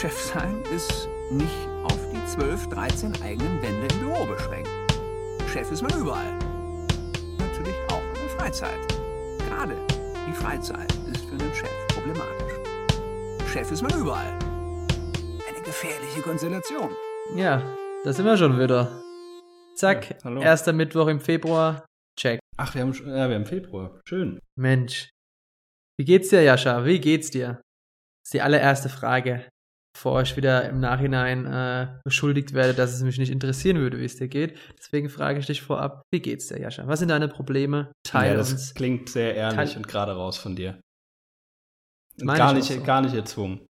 [0.00, 4.68] Chef sein ist nicht auf die 12, 13 eigenen Wände im Büro beschränkt.
[5.52, 6.38] Chef ist man überall.
[7.38, 8.78] Natürlich auch in der Freizeit.
[9.48, 9.74] Gerade
[10.28, 13.50] die Freizeit ist für einen Chef problematisch.
[13.52, 14.38] Chef ist man überall.
[15.48, 16.90] Eine gefährliche Konstellation.
[17.34, 17.62] Ja,
[18.04, 19.02] da sind wir schon wieder.
[19.74, 20.40] Zack, Ja, hallo.
[20.40, 21.86] erster Mittwoch im Februar.
[22.18, 22.40] Check.
[22.56, 24.00] Ach, wir haben, schon- ja, wir haben Februar.
[24.08, 24.38] Schön.
[24.56, 25.10] Mensch.
[25.98, 26.84] Wie geht's dir, Jascha?
[26.84, 27.48] Wie geht's dir?
[27.48, 29.48] Das ist die allererste Frage,
[29.94, 34.04] bevor ich wieder im Nachhinein äh, beschuldigt werde, dass es mich nicht interessieren würde, wie
[34.04, 34.56] es dir geht.
[34.78, 36.86] Deswegen frage ich dich vorab, wie geht's dir, Jascha?
[36.86, 37.92] Was sind deine Probleme?
[38.04, 38.74] Teil ja, das uns.
[38.74, 40.80] klingt sehr ehrlich Teil- und gerade raus von dir.
[42.18, 42.84] Gar ich nicht, so.
[42.84, 43.66] gar nicht erzwungen.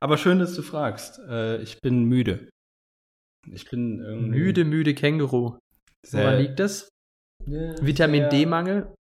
[0.00, 1.20] Aber schön, dass du fragst.
[1.28, 2.48] Äh, ich bin müde.
[3.50, 5.58] Ich bin irgendwie Müde, müde Känguru.
[6.10, 6.88] Woran liegt das?
[7.46, 8.94] Ja, Vitamin D-Mangel?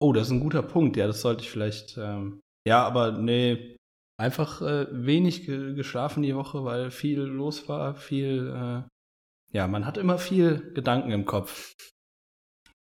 [0.00, 0.96] Oh, das ist ein guter Punkt.
[0.96, 1.96] Ja, das sollte ich vielleicht.
[1.96, 3.75] Ähm, ja, aber nee,
[4.18, 8.48] einfach äh, wenig ge geschlafen die Woche, weil viel los war, viel.
[8.48, 11.72] Äh, ja, man hat immer viel Gedanken im Kopf.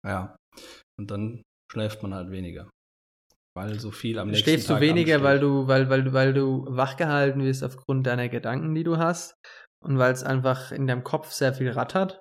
[0.05, 0.37] Ja.
[0.99, 2.71] Und dann schläft man halt weniger.
[3.57, 6.35] Weil so viel am nächsten Schläfst Tag du weniger, weil du, weil, weil, du- weil
[6.35, 9.35] du wachgehalten wirst aufgrund deiner Gedanken, die du hast?
[9.83, 12.21] Und weil es einfach in deinem Kopf sehr viel rattert?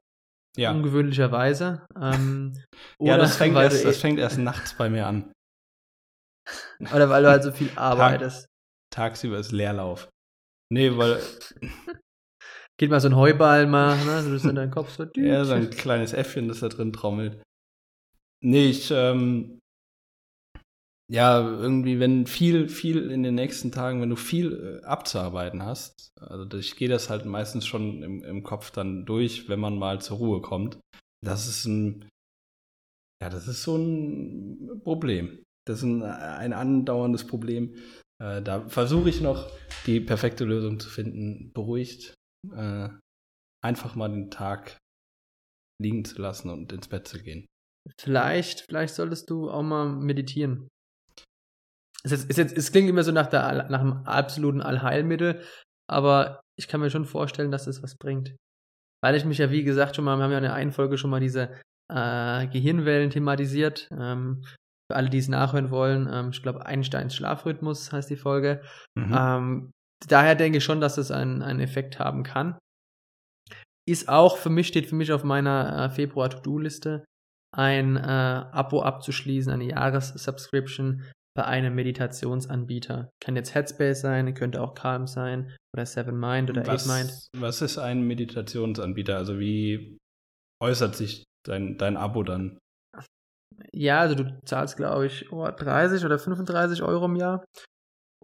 [0.56, 1.86] Ja, Ungewöhnlicherweise.
[2.00, 2.54] Ähm,
[3.00, 5.32] ja oder das, fängt erst, das fängt erst nachts bei mir an.
[6.94, 8.46] Oder weil du halt so viel arbeitest.
[8.94, 10.10] Tagsüber ist Leerlauf.
[10.72, 11.22] Nee, weil
[12.80, 14.24] Geht mal so ein Heuball machen, ne?
[14.24, 15.06] Du bist in deinem Kopf so.
[15.16, 17.42] Ja, so ein kleines Äffchen, das da drin trommelt.
[18.42, 19.60] Nee, ich, ähm,
[21.10, 26.10] ja, irgendwie, wenn viel, viel in den nächsten Tagen, wenn du viel äh, abzuarbeiten hast,
[26.20, 30.02] also ich gehe das halt meistens schon im, im Kopf dann durch, wenn man mal
[30.02, 30.80] zur Ruhe kommt.
[31.24, 32.10] Das ist ein,
[33.22, 35.44] ja, das ist so ein Problem.
[35.66, 37.76] Das ist ein, ein andauerndes Problem.
[38.22, 39.50] Äh, da versuche ich noch,
[39.86, 42.14] die perfekte Lösung zu finden, beruhigt,
[42.56, 42.90] äh,
[43.64, 44.78] einfach mal den Tag
[45.82, 47.46] liegen zu lassen und ins Bett zu gehen.
[48.00, 50.70] Vielleicht, vielleicht solltest du auch mal meditieren.
[52.06, 55.42] Es, ist, ist jetzt, es klingt immer so nach, der, nach einem absoluten Allheilmittel,
[55.90, 58.36] aber ich kann mir schon vorstellen, dass das was bringt.
[59.04, 60.98] Weil ich mich ja, wie gesagt, schon mal, wir haben ja in der einen Folge
[60.98, 61.50] schon mal diese
[61.92, 63.90] äh, Gehirnwellen thematisiert.
[63.92, 64.46] Ähm,
[64.94, 68.62] für alle, die es nachhören wollen, ähm, ich glaube, Einsteins Schlafrhythmus heißt die Folge.
[68.96, 69.16] Mhm.
[69.18, 69.72] Ähm,
[70.08, 72.58] daher denke ich schon, dass es einen, einen Effekt haben kann.
[73.90, 77.04] Ist auch für mich, steht für mich auf meiner äh, Februar-To-Do-Liste,
[77.56, 81.04] ein äh, Abo abzuschließen, eine Jahressubscription
[81.36, 83.10] bei einem Meditationsanbieter.
[83.20, 87.10] Kann jetzt Headspace sein, könnte auch Calm sein oder Seven Mind oder Eight Mind.
[87.10, 89.18] was, was ist ein Meditationsanbieter?
[89.18, 89.98] Also wie
[90.62, 92.60] äußert sich dein, dein Abo dann?
[93.74, 97.44] Ja, also du zahlst, glaube ich, oh, 30 oder 35 Euro im Jahr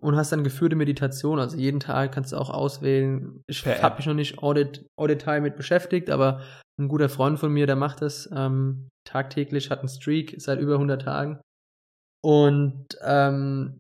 [0.01, 1.39] und hast dann geführte Meditation.
[1.39, 3.41] Also jeden Tag kannst du auch auswählen.
[3.47, 6.41] Ich habe mich noch nicht au det- au Detail mit beschäftigt, aber
[6.79, 10.75] ein guter Freund von mir, der macht das ähm, tagtäglich, hat einen Streak seit über
[10.75, 11.41] 100 Tagen.
[12.23, 13.77] Und ähm,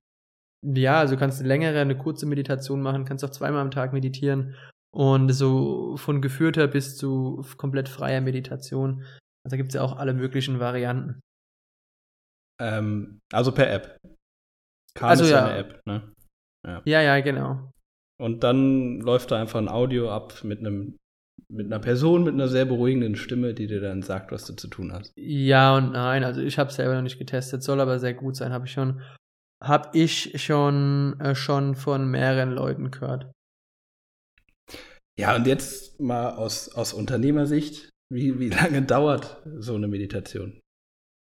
[0.65, 3.93] ja, also du kannst eine längere, eine kurze Meditation machen, kannst auch zweimal am Tag
[3.93, 4.55] meditieren
[4.93, 9.03] und so von geführter bis zu komplett freier Meditation.
[9.45, 11.21] Also da gibt es ja auch alle möglichen Varianten.
[12.59, 13.99] Ähm, also per App.
[14.95, 15.45] Calm Also ist ja.
[15.45, 16.13] eine App, ne?
[16.85, 17.71] Ja, ja, genau.
[18.19, 20.97] Und dann läuft da einfach ein Audio ab mit einem
[21.51, 24.67] mit einer Person mit einer sehr beruhigenden Stimme, die dir dann sagt, was du zu
[24.67, 25.11] tun hast.
[25.15, 28.51] Ja und nein, also ich habe selber noch nicht getestet, soll aber sehr gut sein,
[28.51, 29.01] habe ich schon,
[29.63, 33.31] habe ich schon äh, schon von mehreren Leuten gehört.
[35.19, 40.59] Ja, und jetzt mal aus, aus Unternehmersicht, wie, wie lange dauert so eine Meditation?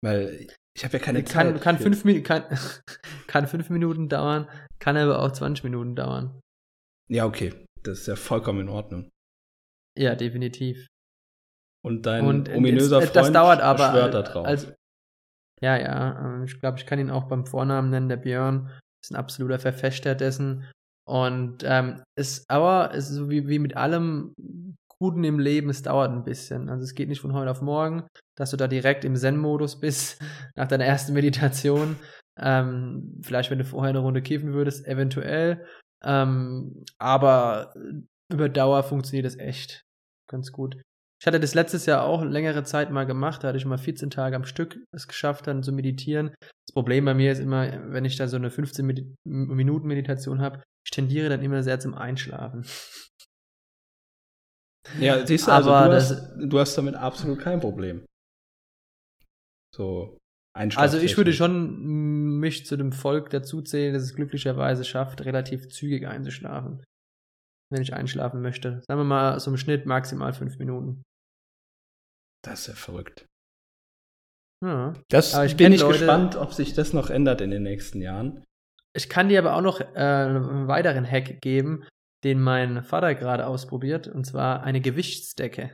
[0.03, 0.47] Weil
[0.77, 1.61] ich habe ja keine kann, Zeit.
[1.61, 2.43] kann, fünf, kann,
[3.27, 6.39] kann fünf Minuten dauern, kann aber auch 20 Minuten dauern.
[7.09, 7.65] Ja, okay.
[7.81, 9.09] Das ist ja vollkommen in Ordnung.
[9.97, 10.85] Ja, definitiv.
[11.83, 13.89] Und dein Und äh, ominöser das, Freund das dauert aber.
[13.89, 14.45] schwört da drauf.
[14.45, 14.71] Als,
[15.61, 16.35] ja, ja.
[16.35, 18.09] ähm, Ich glaube, ich kann ihn auch beim Vornamen nennen.
[18.09, 18.69] Der Björn
[19.03, 20.69] ist ein absoluter Verfechter dessen.
[21.07, 24.33] Und ähm, es, aber es ist so wie, wie mit allem
[24.99, 26.69] Guten im Leben, es dauert ein bisschen.
[26.69, 28.05] Also es geht nicht von heute auf morgen,
[28.37, 30.21] dass du da direkt im Zen-Modus bist
[30.55, 31.97] nach deiner ersten Meditation.
[32.39, 35.65] Ähm, vielleicht, wenn du vorher eine Runde kiffen würdest, eventuell.
[36.03, 37.73] Ähm, aber
[38.31, 39.83] über Dauer funktioniert das echt
[40.29, 40.77] ganz gut.
[41.19, 44.11] Ich hatte das letztes Jahr auch längere Zeit mal gemacht, da hatte ich mal 14
[44.11, 46.35] Tage am Stück es geschafft, dann zu meditieren.
[46.39, 50.41] Das Problem bei mir ist immer, wenn ich da so eine 15 Medi Minuten Meditation
[50.41, 52.65] habe, ich tendiere dann immer sehr zum Einschlafen.
[54.99, 58.05] ja, siehst du, also aber du, das- hast, du hast damit absolut kein Problem.
[59.77, 60.17] So
[60.55, 66.07] Also ich würde schon mich zu dem Volk dazuzählen, das es glücklicherweise schafft, relativ zügig
[66.07, 66.83] einzuschlafen.
[67.71, 68.81] Wenn ich einschlafen möchte.
[68.87, 71.03] Sagen wir mal so im Schnitt maximal fünf Minuten.
[72.43, 73.25] Das ist ja verrückt.
[74.65, 74.93] Ja.
[75.09, 78.01] Das Aber ich bin ich Leute- gespannt, ob sich das noch ändert in den nächsten
[78.01, 78.43] Jahren.
[78.95, 81.85] Ich kann dir aber auch noch äh, einen weiteren Hack geben,
[82.23, 85.73] den mein Vater gerade ausprobiert, und zwar eine Gewichtsdecke.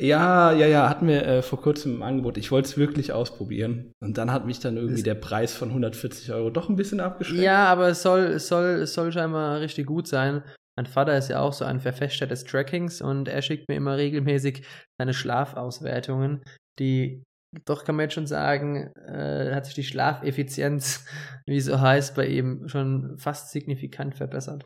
[0.00, 2.36] Ja, ja, ja, hatten wir äh, vor kurzem im Angebot.
[2.38, 3.92] Ich wollte es wirklich ausprobieren.
[4.00, 7.00] Und dann hat mich dann irgendwie Das- der Preis von 140 Euro doch ein bisschen
[7.00, 7.40] abgeschreckt.
[7.42, 10.42] Ja, aber es soll, es soll, es soll scheinbar richtig gut sein.
[10.76, 13.96] Mein Vater ist ja auch so ein Verfechter des Trackings und er schickt mir immer
[13.98, 14.64] regelmäßig
[14.98, 16.42] seine Schlafauswertungen,
[16.78, 17.22] die
[17.66, 21.04] doch kann man jetzt schon sagen, äh, hat sich die Schlafeffizienz,
[21.46, 24.64] wie es so heißt, bei ihm schon fast signifikant verbessert.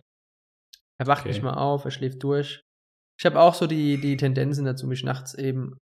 [1.01, 1.31] Er wacht Okay.
[1.31, 2.61] nicht mal auf, er schläft durch.
[3.19, 5.79] Ich habe auch so die, die Tendenzen dazu, mich nachts eben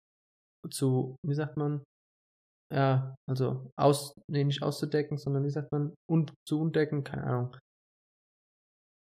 [0.70, 1.82] zu, wie sagt man,
[2.74, 7.56] ja, also aus, nee, nicht auszudecken, sondern wie sagt man, und zu undecken, keine Ahnung.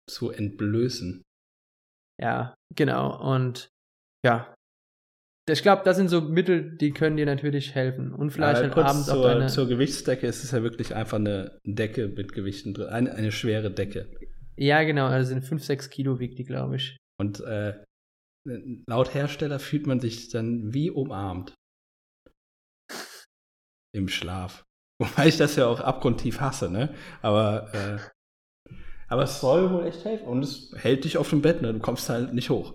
[0.09, 1.23] Zu entblößen.
[2.21, 3.19] Ja, genau.
[3.33, 3.69] Und
[4.25, 4.53] ja,
[5.49, 8.13] ich glaube, das sind so Mittel, die können dir natürlich helfen.
[8.13, 9.47] Und vielleicht dann kurz abends auch zur, deine.
[9.47, 12.87] zur Gewichtsdecke ist es ja wirklich einfach eine Decke mit Gewichten drin.
[12.87, 14.07] Eine, eine schwere Decke.
[14.57, 16.97] ja, genau, also sind 5, 6 Kilo wiegt die, glaube ich.
[17.19, 17.81] Und äh,
[18.87, 21.53] laut Hersteller fühlt man sich dann wie umarmt.
[23.93, 24.63] Im Schlaf.
[25.01, 26.93] Wobei ich das ja auch abgrundtief hasse, ne?
[27.21, 28.71] Aber, äh,
[29.07, 30.27] aber es soll wohl echt helfen.
[30.27, 31.73] Und es hält dich auf dem Bett, ne?
[31.73, 32.73] Du kommst halt nicht hoch.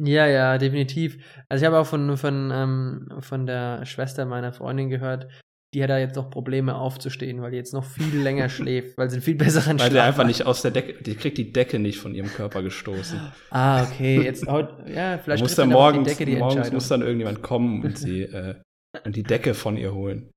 [0.00, 1.22] Ja, ja, definitiv.
[1.48, 5.28] Also ich habe auch von, von, ähm, von der Schwester meiner Freundin gehört,
[5.74, 9.08] die hat da jetzt noch Probleme aufzustehen, weil die jetzt noch viel länger schläft, weil
[9.08, 10.26] sie einen viel besseren Weil Schlaf der einfach hat.
[10.26, 13.20] nicht aus der Decke, die kriegt die Decke nicht von ihrem Körper gestoßen.
[13.50, 16.88] Ah, okay, jetzt heute, ja, Da vielleicht muss dann morgens, die Decke die morgens muss
[16.88, 18.60] dann irgendjemand kommen und sie äh,
[19.04, 20.30] und die Decke von ihr holen.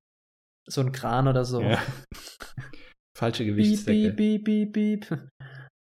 [0.68, 1.62] so ein Kran oder so.
[1.62, 1.82] Ja.
[3.18, 4.14] Falsche Gewichtsdecke.
[4.14, 5.30] piep, piep, piep, piep.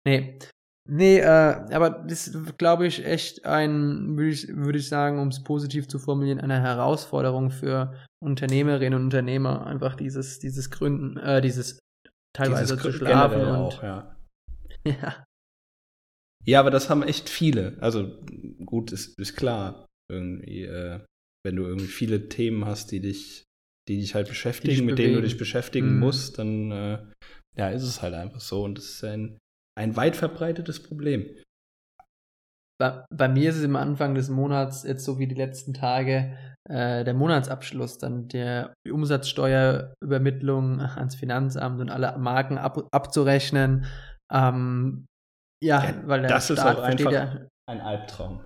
[0.07, 0.39] Nee.
[0.87, 5.29] Nee, äh, aber das ist, glaube ich, echt ein, würde ich, würde ich sagen, um
[5.29, 11.41] es positiv zu formulieren, eine Herausforderung für Unternehmerinnen und Unternehmer, einfach dieses, dieses Gründen, äh,
[11.41, 11.79] dieses
[12.37, 14.17] teilweise Dieses zu schlafen und auch, ja.
[14.87, 15.25] ja.
[16.45, 17.79] Ja, aber das haben echt viele.
[17.81, 18.21] Also
[18.67, 19.87] gut, ist, ist klar.
[20.13, 21.01] Irgendwie, äh,
[21.47, 23.45] wenn du irgendwie viele Themen hast, die dich,
[23.89, 25.31] die dich halt beschäftigen, dich mit denen du bewegen.
[25.31, 26.01] dich beschäftigen Mhm.
[26.01, 26.99] musst, dann äh,
[27.57, 28.65] ja, ist es halt einfach so.
[28.65, 29.39] Und das ist ein,
[29.77, 31.29] ein weit verbreitetes Problem.
[32.81, 36.37] Bei, bei mir ist es im Anfang des Monats jetzt so wie die letzten Tage
[36.69, 43.87] äh, der Monatsabschluss, dann der die Umsatzsteuerübermittlung ans Finanzamt und alle Marken ab, abzurechnen.
[44.33, 45.07] Ähm,
[45.63, 47.47] ja, Ja, weil der das ist Staat auch versteht einfach- ja.
[47.67, 48.45] Ein Albtraum.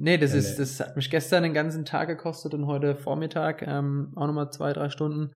[0.00, 3.62] Nee, das Nee, ist, das hat mich gestern den ganzen Tag gekostet und heute Vormittag
[3.62, 5.32] ähm, auch nochmal zwei, drei Stunden.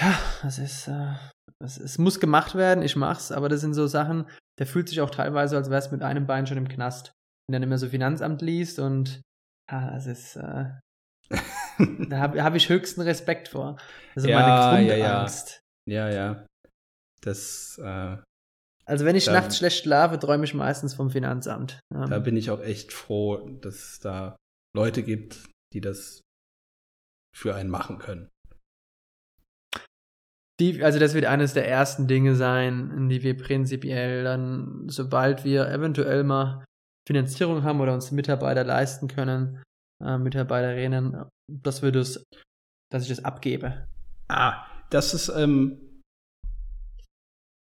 [0.00, 1.14] Ja, das ist, äh,
[1.60, 4.28] das, es muss gemacht werden, ich mach's, aber das sind so Sachen,
[4.58, 7.12] der fühlt sich auch teilweise, als wär's mit einem Bein schon im Knast.
[7.48, 9.22] Wenn er nicht mehr so Finanzamt liest und
[9.70, 10.70] ja, das ist, äh,
[12.08, 13.76] da habe hab ich höchsten Respekt vor.
[14.14, 14.40] Also Ja,
[14.70, 15.06] meine ja, ja.
[15.08, 15.60] Grundangst.
[15.88, 16.46] ja, ja.
[17.20, 18.16] Das, äh,
[18.86, 21.80] Also wenn ich Da- nachts schlecht schlafe, träume ich meistens vom Finanzamt.
[21.94, 24.36] Ähm, da bin ich auch echt froh, dass es da
[24.76, 25.44] Leute gibt,
[25.74, 26.20] die das
[27.36, 28.28] für einen machen können.
[30.60, 35.44] Die, also das wird eines der ersten Dinge sein, in die wir prinzipiell dann, sobald
[35.44, 36.64] wir eventuell mal
[37.06, 39.62] Finanzierung haben oder uns Mitarbeiter leisten können,
[40.04, 42.24] äh, Mitarbeiterinnen, dass wir das,
[42.92, 43.86] dass ich das abgebe.
[44.28, 46.00] Ah, das ist, ähm,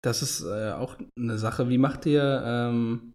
[0.05, 1.69] das ist äh, auch eine Sache.
[1.69, 3.13] Wie macht ihr, ähm,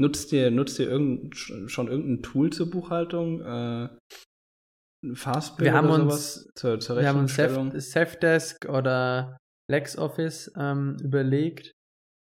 [0.00, 3.40] nutzt ihr, nutzt ihr irgend, sch- schon irgendein Tool zur Buchhaltung?
[3.42, 3.88] Äh,
[5.14, 7.36] Fastbill Wir haben oder uns- zur, zur Wir haben uns
[7.92, 9.36] Safdesk oder
[9.70, 11.72] LexOffice ähm, überlegt.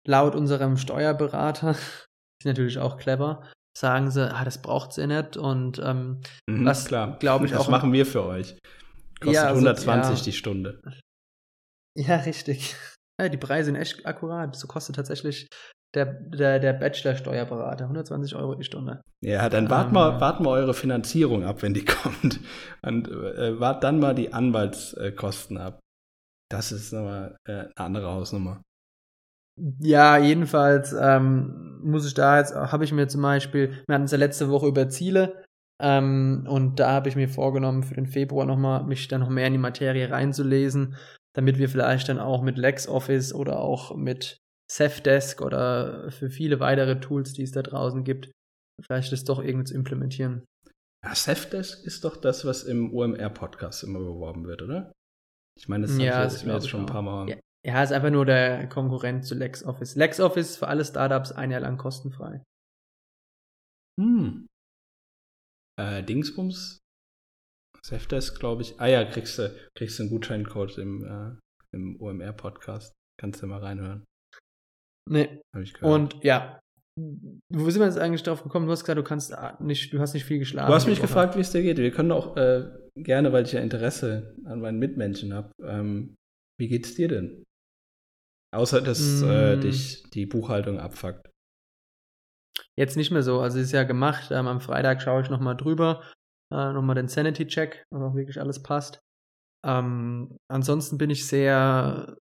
[0.07, 1.71] Laut unserem Steuerberater,
[2.41, 6.85] ist natürlich auch clever, sagen sie, ah, das braucht sie nicht und ähm, Mhm, was,
[6.87, 7.19] klar.
[7.19, 8.59] glaub ich, das auch- machen wir für euch.
[9.21, 10.25] Kostet Ja, also, 120 ja.
[10.25, 10.81] die Stunde.
[11.97, 12.75] Ja, richtig.
[13.21, 14.57] Ja, die Preise sind echt akkurat.
[14.57, 15.47] So kostet tatsächlich
[15.95, 19.03] der, der, der Bachelor-Steuerberater 120 Euro die Stunde.
[19.21, 19.95] Ja, dann wart Ähm.
[19.95, 22.41] mal, wart mal eure Finanzierung ab, wenn die kommt.
[22.83, 25.81] Und äh, wart dann mal die Anwaltskosten ab.
[26.51, 28.63] Das ist nochmal äh, eine andere Hausnummer.
[29.81, 34.13] Ja, jedenfalls ähm, muss ich da jetzt, habe ich mir zum Beispiel, wir hatten es
[34.13, 35.45] ja letzte Woche über Ziele
[35.81, 39.47] ähm, und da habe ich mir vorgenommen, für den Februar nochmal, mich dann noch mehr
[39.47, 40.97] in die Materie reinzulesen,
[41.35, 44.42] damit wir vielleicht dann auch mit LexOffice oder auch mit
[44.73, 48.31] Safdesk oder für viele weitere Tools, die es da draußen gibt,
[48.81, 50.45] vielleicht das doch irgendwie zu implementieren.
[51.05, 54.93] Ja, Safdesk ist doch das, was im OMR-Podcast immer beworben wird, oder?
[55.59, 57.29] Ich meine, das, Ja, ich, ist mir jetzt schon ein paar Mal.
[57.29, 57.37] Ja.
[57.65, 59.95] Ja, ist einfach nur der Konkurrent zu LexOffice.
[59.95, 62.43] LexOffice für alle Startups ein Jahr lang kostenfrei.
[64.01, 64.49] Hm.
[65.79, 66.81] Äh, Dingsbums.
[67.85, 68.81] Safdesk, glaube ich.
[68.81, 71.37] Ah ja, kriegst du, kriegst einen Gutscheincode im, äh,
[71.73, 72.95] im OMR-Podcast.
[73.21, 74.05] Kannst du mal reinhören.
[75.11, 75.41] Nee.
[75.55, 75.93] Habe ich gehört.
[75.95, 76.59] Und ja.
[77.51, 78.67] Wo sind wir jetzt eigentlich drauf gekommen?
[78.67, 80.69] Du hast gesagt, du kannst nicht, du hast nicht viel geschlafen.
[80.69, 81.79] Du hast mich gefragt, wie es dir geht.
[81.79, 85.51] Wir können auch äh, gerne, weil ich ja Interesse an meinen Mitmenschen habe.
[85.63, 86.15] Ähm,
[86.61, 87.45] wie geht's dir denn?
[88.55, 89.61] Außer, dass äh, Mm.
[89.63, 91.31] dich die Buchhaltung abfuckt.
[92.79, 93.41] Jetzt nicht mehr so.
[93.41, 94.31] Also ist ja gemacht.
[94.31, 96.03] Ähm, am Freitag schaue ich nochmal drüber.
[96.53, 99.01] Äh, nochmal den Sanity-Check, ob auch wirklich alles passt.
[99.67, 102.15] Ähm, ansonsten bin ich sehr,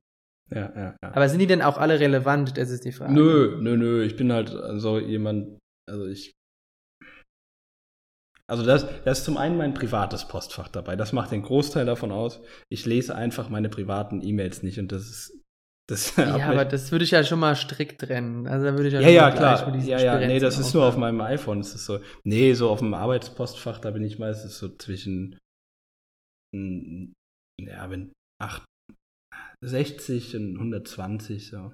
[0.49, 1.13] ja, ja, ja.
[1.13, 2.57] Aber sind die denn auch alle relevant?
[2.57, 3.13] Das ist die Frage.
[3.13, 4.03] Nö, nö, nö.
[4.03, 6.31] Ich bin halt so jemand, also ich.
[8.47, 10.97] Also das, das ist zum einen mein privates Postfach dabei.
[10.97, 12.41] Das macht den Großteil davon aus.
[12.69, 15.40] Ich lese einfach meine privaten E-Mails nicht und das ist.
[15.91, 18.47] Das Ja, aber das würde ich ja schon mal strikt trennen.
[18.47, 19.77] Also da würde ich ja, ja, ja, klar.
[19.83, 21.57] Ja, ja, nee, das ist nur auf meinem iPhone.
[21.57, 21.99] Das ist so.
[22.23, 25.37] Nee, so auf dem Arbeitspostfach, da bin ich meistens so zwischen.
[26.55, 27.11] mm,
[27.59, 28.63] Ja, wenn 8,
[29.65, 31.73] 60 und 120 so.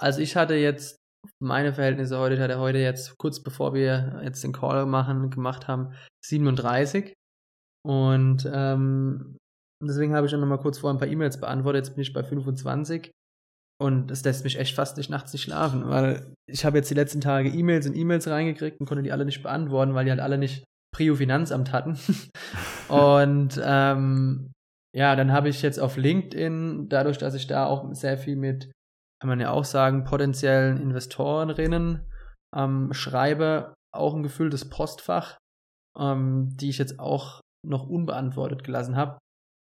[0.00, 0.98] Also ich hatte jetzt
[1.42, 5.66] meine Verhältnisse heute, ich hatte heute jetzt, kurz bevor wir jetzt den Call machen, gemacht
[5.66, 5.92] haben,
[6.24, 7.14] 37.
[7.84, 9.36] Und ähm,
[9.82, 11.86] deswegen habe ich dann nochmal kurz vorher ein paar E-Mails beantwortet.
[11.86, 13.10] Jetzt bin ich bei 25.
[13.80, 16.94] Und das lässt mich echt fast nicht nachts nicht schlafen, weil ich habe jetzt die
[16.94, 20.20] letzten Tage E-Mails und E-Mails reingekriegt und konnte die alle nicht beantworten, weil die halt
[20.20, 20.64] alle nicht
[20.94, 21.98] Prio Finanzamt hatten.
[22.88, 24.52] und ähm,
[24.94, 28.70] ja, dann habe ich jetzt auf LinkedIn, dadurch, dass ich da auch sehr viel mit,
[29.20, 32.06] kann man ja auch sagen, potenziellen Investorinnen
[32.54, 35.36] ähm, schreibe, auch ein gefülltes Postfach,
[35.98, 39.18] ähm, die ich jetzt auch noch unbeantwortet gelassen habe.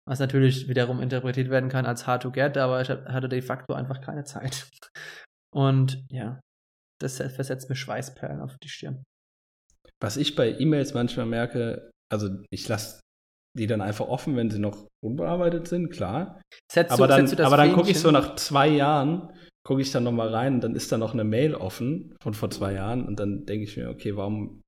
[0.09, 3.75] Was natürlich wiederum interpretiert werden kann als hard to get, aber ich hatte de facto
[3.75, 4.68] einfach keine Zeit.
[5.54, 6.40] Und ja,
[7.00, 9.02] das versetzt mir Schweißperlen auf die Stirn.
[10.00, 13.00] Was ich bei E-Mails manchmal merke, also ich lasse
[13.56, 16.40] die dann einfach offen, wenn sie noch unbearbeitet sind, klar.
[16.71, 19.30] Setzt aber du, dann, setzt aber dann gucke ich so nach zwei Jahren,
[19.64, 22.50] gucke ich dann nochmal rein und dann ist da noch eine Mail offen von vor
[22.50, 24.62] zwei Jahren und dann denke ich mir, okay, warum,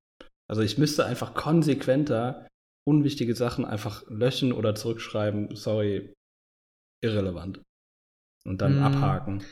[0.51, 2.47] also ich müsste einfach konsequenter
[2.87, 6.13] unwichtige Sachen einfach löschen oder zurückschreiben, sorry,
[7.03, 7.63] irrelevant.
[8.47, 8.83] Und dann Mm.
[8.83, 9.45] abhaken.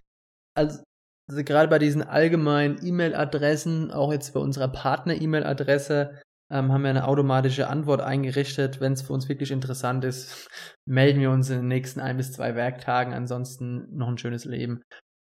[0.55, 0.83] also,
[1.31, 6.21] also gerade bei diesen allgemeinen E-Mail-Adressen, auch jetzt bei unserer Partner-E-Mail-Adresse,
[6.53, 8.81] ähm, haben wir eine automatische Antwort eingerichtet.
[8.81, 10.49] Wenn es für uns wirklich interessant ist,
[10.87, 13.15] melden wir uns in den nächsten ein bis zwei Werktagen.
[13.15, 14.83] Ansonsten noch ein schönes Leben.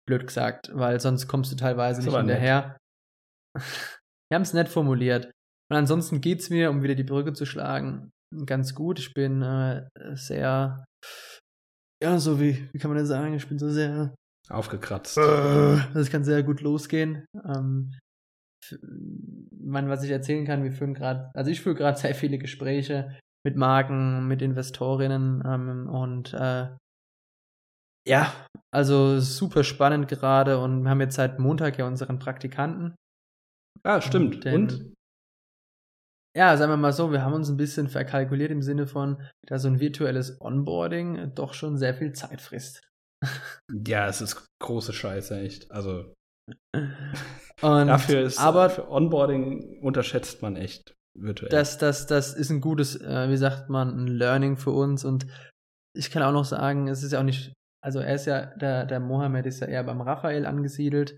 [0.05, 2.77] Blöd gesagt, weil sonst kommst du teilweise nicht hinterher.
[3.55, 5.31] wir haben es nett formuliert.
[5.69, 8.11] Und ansonsten geht es mir, um wieder die Brücke zu schlagen,
[8.45, 8.99] ganz gut.
[8.99, 10.85] Ich bin äh, sehr,
[12.03, 13.33] ja, so wie, wie kann man das sagen?
[13.33, 14.13] Ich bin so sehr
[14.49, 15.17] Aufgekratzt.
[15.17, 17.25] das kann sehr gut losgehen.
[17.45, 17.93] Ähm,
[19.59, 23.17] man, was ich erzählen kann, wir führen gerade, also ich führe gerade sehr viele Gespräche
[23.43, 26.69] mit Marken, mit Investorinnen ähm, und äh,
[28.07, 28.31] ja,
[28.71, 32.93] also super spannend gerade und wir haben jetzt seit Montag ja unseren Praktikanten.
[33.83, 34.43] Ah, stimmt.
[34.45, 34.93] Den- Und?
[36.35, 39.61] Ja, sagen wir mal so, wir haben uns ein bisschen verkalkuliert im Sinne von, dass
[39.61, 42.81] so ein virtuelles Onboarding doch schon sehr viel Zeit frisst.
[43.71, 45.71] Ja, es ist große Scheiße, echt.
[45.71, 46.13] Also
[47.61, 51.49] Und, dafür ist aber für Onboarding unterschätzt man echt virtuell.
[51.49, 55.05] das, das, das ist ein gutes, äh, wie sagt man, ein Learning für uns.
[55.05, 55.25] Und
[55.95, 58.85] ich kann auch noch sagen, es ist ja auch nicht, also er ist ja, der,
[58.85, 61.17] der Mohammed ist ja eher beim Raphael angesiedelt.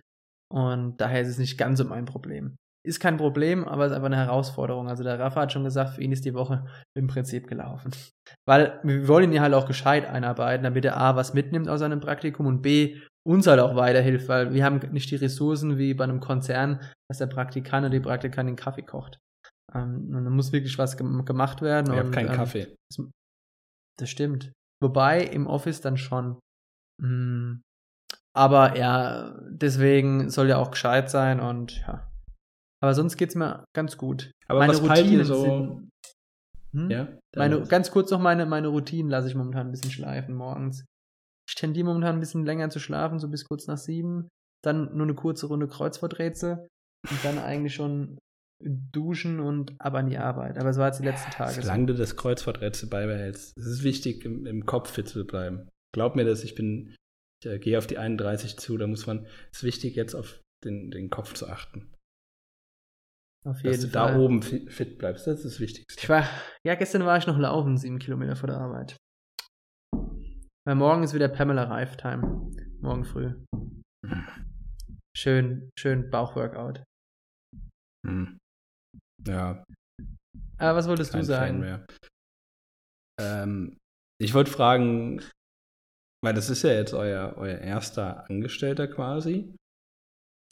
[0.54, 2.56] Und daher ist es nicht ganz so mein Problem.
[2.88, 4.88] Ist kein Problem, aber es ist einfach eine Herausforderung.
[4.88, 6.66] Also der Rafa hat schon gesagt, für ihn ist die Woche
[6.98, 7.92] im Prinzip gelaufen.
[8.48, 11.82] Weil wir wollen ihn ja halt auch gescheit einarbeiten, damit er A, was mitnimmt aus
[11.82, 15.94] seinem Praktikum und B, uns halt auch weiterhilft, weil wir haben nicht die Ressourcen wie
[15.94, 16.80] bei einem Konzern,
[17.10, 19.20] dass der Praktikant oder die Praktikantin Kaffee kocht.
[19.76, 21.92] Ähm, und da muss wirklich was gem gemacht werden.
[21.94, 22.74] ich habe keinen ähm, Kaffee.
[24.00, 24.54] Das stimmt.
[24.82, 26.40] Wobei im Office dann schon.
[27.02, 27.60] Mh,
[28.34, 32.08] Aber ja, deswegen soll ja auch gescheit sein und ja.
[32.82, 34.32] Aber sonst geht's mir ganz gut.
[34.48, 35.42] Aber meine was ihr Routinen so?
[35.42, 35.90] sind.
[36.74, 36.92] Hm?
[36.92, 37.08] Ja?
[37.36, 40.86] Meine, ganz kurz noch meine, meine Routinen lasse ich momentan ein bisschen schleifen morgens.
[41.50, 44.28] Ich tendiere momentan ein bisschen länger zu schlafen, so bis kurz nach sieben.
[44.64, 46.68] Dann nur eine kurze Runde Kreuzworträtsel
[47.10, 48.18] und dann eigentlich schon
[48.64, 50.58] duschen und ab an die Arbeit.
[50.58, 51.54] Aber es war jetzt die letzten Tage.
[51.54, 51.62] so.
[51.62, 55.70] Solange du das Kreuzworträtsel beibehältst, es ist wichtig, im, im Kopf fit zu bleiben.
[55.94, 56.96] Glaub mir das, ich bin,
[57.44, 60.42] ich äh, gehe auf die 31 zu, da muss man, es ist wichtig, jetzt auf
[60.66, 61.94] den, den Kopf zu achten.
[63.48, 64.14] Auf Dass jeden du Fall.
[64.14, 66.02] da oben fi- fit bleibst, das ist das Wichtigste.
[66.02, 66.28] Ich war,
[66.66, 68.98] ja, gestern war ich noch laufen, sieben Kilometer vor der Arbeit.
[70.66, 72.52] Weil morgen ist wieder Pamela Reif Time.
[72.82, 73.34] Morgen früh.
[75.16, 76.84] Schön, schön Bauchworkout.
[78.06, 78.38] Hm.
[79.26, 79.64] Ja,
[80.58, 81.86] Aber was wolltest kein du sagen?
[83.20, 83.78] Ähm,
[84.22, 85.22] ich wollte fragen,
[86.24, 89.56] weil das ist ja jetzt euer, euer erster Angestellter quasi.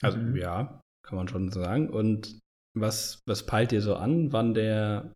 [0.02, 0.36] Also Mhm.
[0.38, 1.90] ja, kann man schon sagen.
[1.90, 2.40] Und
[2.76, 5.14] was, was peilt ihr so an, wann der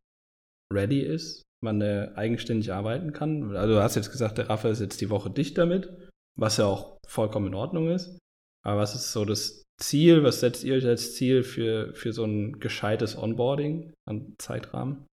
[0.73, 3.55] ready ist, wann der eigenständig arbeiten kann?
[3.55, 5.89] Also du hast jetzt gesagt, der Rafa ist jetzt die Woche dicht damit,
[6.37, 8.17] was ja auch vollkommen in Ordnung ist.
[8.65, 10.23] Aber was ist so das Ziel?
[10.23, 15.05] Was setzt ihr euch als Ziel für, für so ein gescheites Onboarding an Zeitrahmen?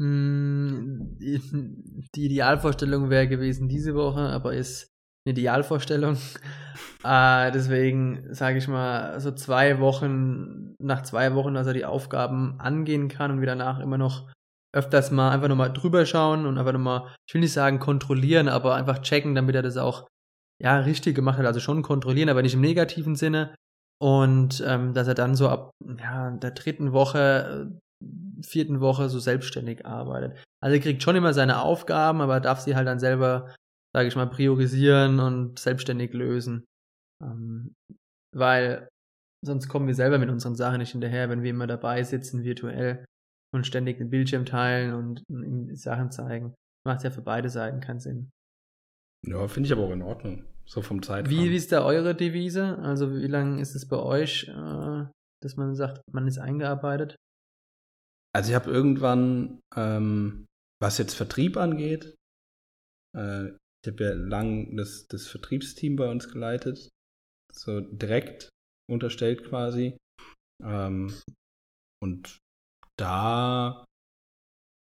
[0.00, 4.88] Hm, Die Idealvorstellung wäre gewesen diese Woche, aber ist
[5.24, 6.16] Idealvorstellung.
[7.04, 12.58] äh, deswegen sage ich mal, so zwei Wochen, nach zwei Wochen, dass er die Aufgaben
[12.58, 14.28] angehen kann und wir danach immer noch
[14.74, 18.74] öfters mal einfach nochmal drüber schauen und einfach nochmal, ich will nicht sagen kontrollieren, aber
[18.74, 20.08] einfach checken, damit er das auch
[20.60, 21.46] ja richtig gemacht hat.
[21.46, 23.54] Also schon kontrollieren, aber nicht im negativen Sinne.
[24.00, 27.68] Und ähm, dass er dann so ab ja, der dritten Woche,
[28.02, 28.04] äh,
[28.44, 30.36] vierten Woche so selbstständig arbeitet.
[30.60, 33.54] Also er kriegt schon immer seine Aufgaben, aber darf sie halt dann selber,
[33.94, 36.64] sage ich mal, priorisieren und selbstständig lösen.
[37.22, 37.74] Ähm,
[38.34, 38.88] weil
[39.44, 43.04] sonst kommen wir selber mit unseren Sachen nicht hinterher, wenn wir immer dabei sitzen, virtuell
[43.54, 46.54] und ständig den Bildschirm teilen und ihm Sachen zeigen.
[46.86, 48.30] Macht ja für beide Seiten keinen Sinn.
[49.26, 50.44] Ja, finde ich aber auch in Ordnung.
[50.66, 51.30] So vom Zeitrahmen.
[51.30, 52.78] Wie, wie ist da eure Devise?
[52.78, 55.04] Also wie lange ist es bei euch, äh,
[55.42, 57.16] dass man sagt, man ist eingearbeitet?
[58.34, 60.46] Also ich habe irgendwann, ähm,
[60.80, 62.16] was jetzt Vertrieb angeht,
[63.16, 63.52] äh,
[63.84, 66.88] ich habe ja lang das, das Vertriebsteam bei uns geleitet,
[67.52, 68.48] so direkt
[68.90, 69.98] unterstellt quasi.
[70.62, 71.12] Ähm,
[72.02, 72.38] und
[72.98, 73.84] da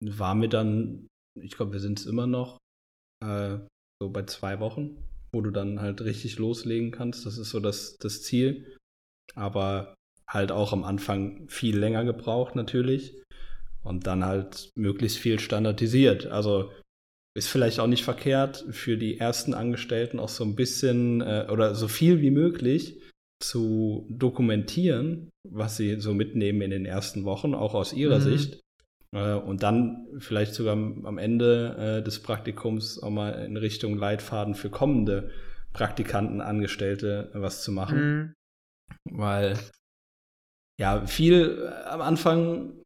[0.01, 2.58] war mir dann, ich glaube, wir sind es immer noch,
[3.21, 3.58] äh,
[4.01, 5.03] so bei zwei Wochen,
[5.34, 7.25] wo du dann halt richtig loslegen kannst.
[7.25, 8.77] Das ist so das, das Ziel.
[9.36, 9.93] Aber
[10.29, 13.21] halt auch am Anfang viel länger gebraucht natürlich
[13.84, 16.27] und dann halt möglichst viel standardisiert.
[16.27, 16.71] Also
[17.36, 21.76] ist vielleicht auch nicht verkehrt für die ersten Angestellten auch so ein bisschen äh, oder
[21.76, 23.02] so viel wie möglich
[23.43, 28.24] zu dokumentieren, was sie so mitnehmen in den ersten Wochen, auch aus ihrer Mhm.
[28.24, 28.62] Sicht.
[29.13, 34.56] Äh, und dann vielleicht sogar am Ende äh, des Praktikums auch mal in Richtung Leitfaden
[34.56, 35.32] für kommende
[35.74, 38.34] Praktikanten, Angestellte was zu machen Mhm.
[39.12, 39.60] weil
[40.80, 42.82] ja, viel äh, am Anfang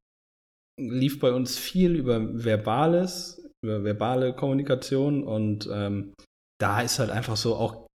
[0.79, 6.13] lief bei uns viel über Verbales, verbale Kommunikation und ähm,
[6.59, 7.87] da ist halt einfach so auch,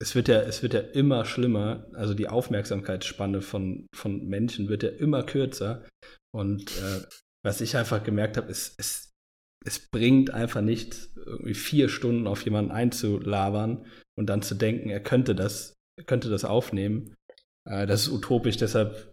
[0.00, 4.82] es wird ja, es wird ja immer schlimmer, also die Aufmerksamkeitsspanne von, von Menschen wird
[4.82, 5.86] ja immer kürzer
[6.34, 7.02] und äh,
[7.44, 9.12] was ich einfach gemerkt habe, ist, es,
[9.64, 13.86] es bringt einfach nicht, irgendwie vier Stunden auf jemanden einzulabern
[14.18, 17.14] und dann zu denken, er könnte das, er könnte das aufnehmen.
[17.68, 19.12] Äh, das ist utopisch, deshalb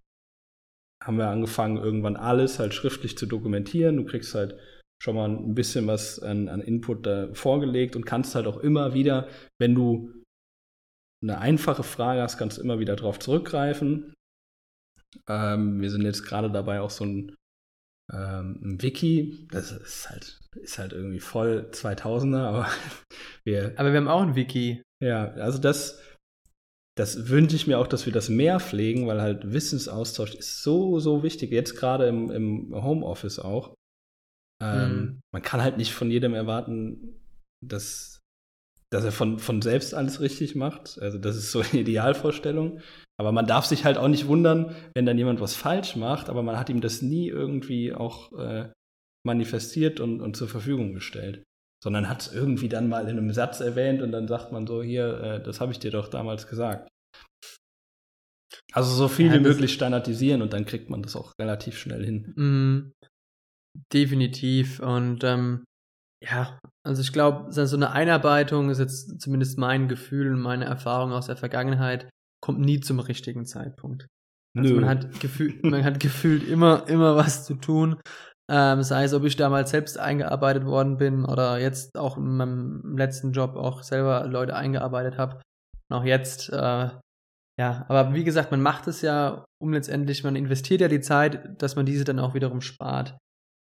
[1.04, 3.98] haben wir angefangen, irgendwann alles halt schriftlich zu dokumentieren.
[3.98, 4.58] Du kriegst halt
[5.02, 8.94] schon mal ein bisschen was an, an Input da vorgelegt und kannst halt auch immer
[8.94, 9.28] wieder,
[9.60, 10.12] wenn du
[11.22, 14.14] eine einfache Frage hast, kannst du immer wieder drauf zurückgreifen.
[15.28, 17.36] Ähm, wir sind jetzt gerade dabei, auch so ein,
[18.12, 22.68] ähm, ein Wiki, das ist halt, ist halt irgendwie voll 2000er, aber
[23.46, 24.84] wir, Aber wir haben auch ein Wiki.
[25.02, 26.02] ja, also das,
[26.98, 31.00] das wünsche ich mir auch, dass wir das mehr pflegen, weil halt Wissensaustausch ist so,
[31.00, 31.52] so wichtig.
[31.52, 33.76] Jetzt gerade im, im Homeoffice auch.
[34.62, 35.20] Ähm, Mhm.
[35.34, 37.20] Man kann halt nicht von jedem erwarten,
[37.64, 38.20] dass,
[38.92, 41.00] dass er von, von selbst alles richtig macht.
[41.02, 42.82] Also das ist so eine Idealvorstellung.
[43.20, 46.44] Aber man darf sich halt auch nicht wundern, wenn dann jemand was falsch macht, aber
[46.44, 48.72] man hat ihm das nie irgendwie auch äh,
[49.26, 51.44] manifestiert und, und zur Verfügung gestellt
[51.84, 54.82] sondern hat es irgendwie dann mal in einem Satz erwähnt und dann sagt man so,
[54.82, 56.90] hier, äh, das habe ich dir doch damals gesagt.
[58.74, 62.04] Also so viel Ja, wie möglich standardisieren und dann kriegt man das auch relativ schnell
[62.04, 62.34] hin.
[63.94, 64.80] Definitiv.
[64.80, 65.64] Und ähm,
[66.24, 71.12] Ja, also ich glaube, so eine Einarbeitung ist jetzt zumindest mein Gefühl und meine Erfahrung
[71.12, 72.10] aus der Vergangenheit,
[72.42, 74.08] kommt nie zum richtigen Zeitpunkt.
[74.58, 74.82] Also Nö.
[74.82, 78.02] man hat gefühlt, man hat gefühlt immer, immer was zu tun.
[78.50, 82.98] Ähm, sei es, ob ich damals selbst eingearbeitet worden bin oder jetzt auch in meinem
[82.98, 85.42] letzten Job auch selber Leute eingearbeitet habe.
[85.90, 86.90] Und auch jetzt, äh,
[87.60, 91.62] ja, aber wie gesagt, man macht es ja, um letztendlich, man investiert ja die Zeit,
[91.62, 93.18] dass man diese dann auch wiederum spart.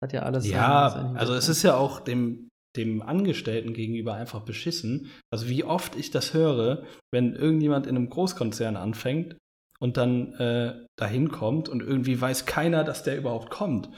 [0.03, 0.49] Hat ja alles.
[0.49, 5.11] Ja, also es ist ja auch dem, dem Angestellten gegenüber einfach beschissen.
[5.31, 9.37] Also wie oft ich das höre, wenn irgendjemand in einem Großkonzern anfängt
[9.79, 13.91] und dann äh, dahin kommt und irgendwie weiß keiner, dass der überhaupt kommt.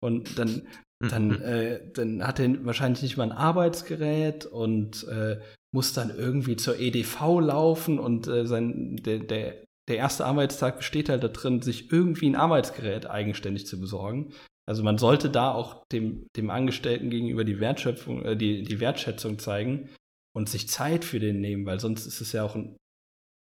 [0.00, 0.66] Und dann,
[1.00, 1.42] dann, mhm.
[1.42, 5.40] äh, dann hat er wahrscheinlich nicht mal ein Arbeitsgerät und äh,
[5.74, 11.08] muss dann irgendwie zur EDV laufen und äh, sein, der, der, der erste Arbeitstag besteht
[11.08, 14.32] halt da drin, sich irgendwie ein Arbeitsgerät eigenständig zu besorgen.
[14.68, 19.38] Also man sollte da auch dem, dem Angestellten gegenüber die Wertschöpfung, äh, die, die Wertschätzung
[19.38, 19.90] zeigen
[20.34, 22.76] und sich Zeit für den nehmen, weil sonst ist es ja auch ein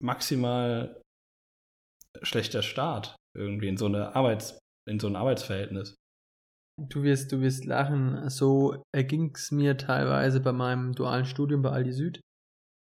[0.03, 1.01] maximal
[2.23, 5.95] schlechter Start irgendwie in so eine Arbeits, in so ein Arbeitsverhältnis.
[6.81, 8.29] Du wirst, du wirst lachen.
[8.31, 12.21] So erging es mir teilweise bei meinem dualen Studium bei Aldi Süd.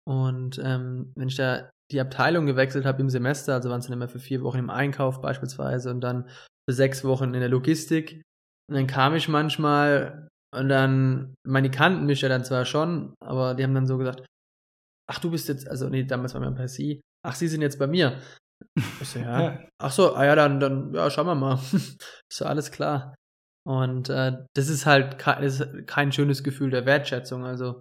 [0.06, 3.94] Und ähm, wenn ich da die Abteilung gewechselt habe im Semester, also waren es dann
[3.94, 6.28] immer für vier Wochen im Einkauf beispielsweise und dann
[6.68, 8.22] für sechs Wochen in der Logistik.
[8.68, 13.54] Und dann kam ich manchmal und dann, meine kannten mich ja dann zwar schon, aber
[13.54, 14.26] die haben dann so gesagt,
[15.10, 17.78] ach du bist jetzt, also nee, damals war mir per Sie, ach sie sind jetzt
[17.78, 18.20] bei mir.
[19.00, 19.40] Ich so, ja.
[19.40, 19.68] ja.
[19.80, 21.54] Ach so, ah ja, dann, dann, ja, schauen wir mal.
[21.72, 21.98] ist
[22.32, 23.14] so, alles klar.
[23.64, 27.44] Und äh, das ist halt kein, ist kein schönes Gefühl der Wertschätzung.
[27.44, 27.80] Also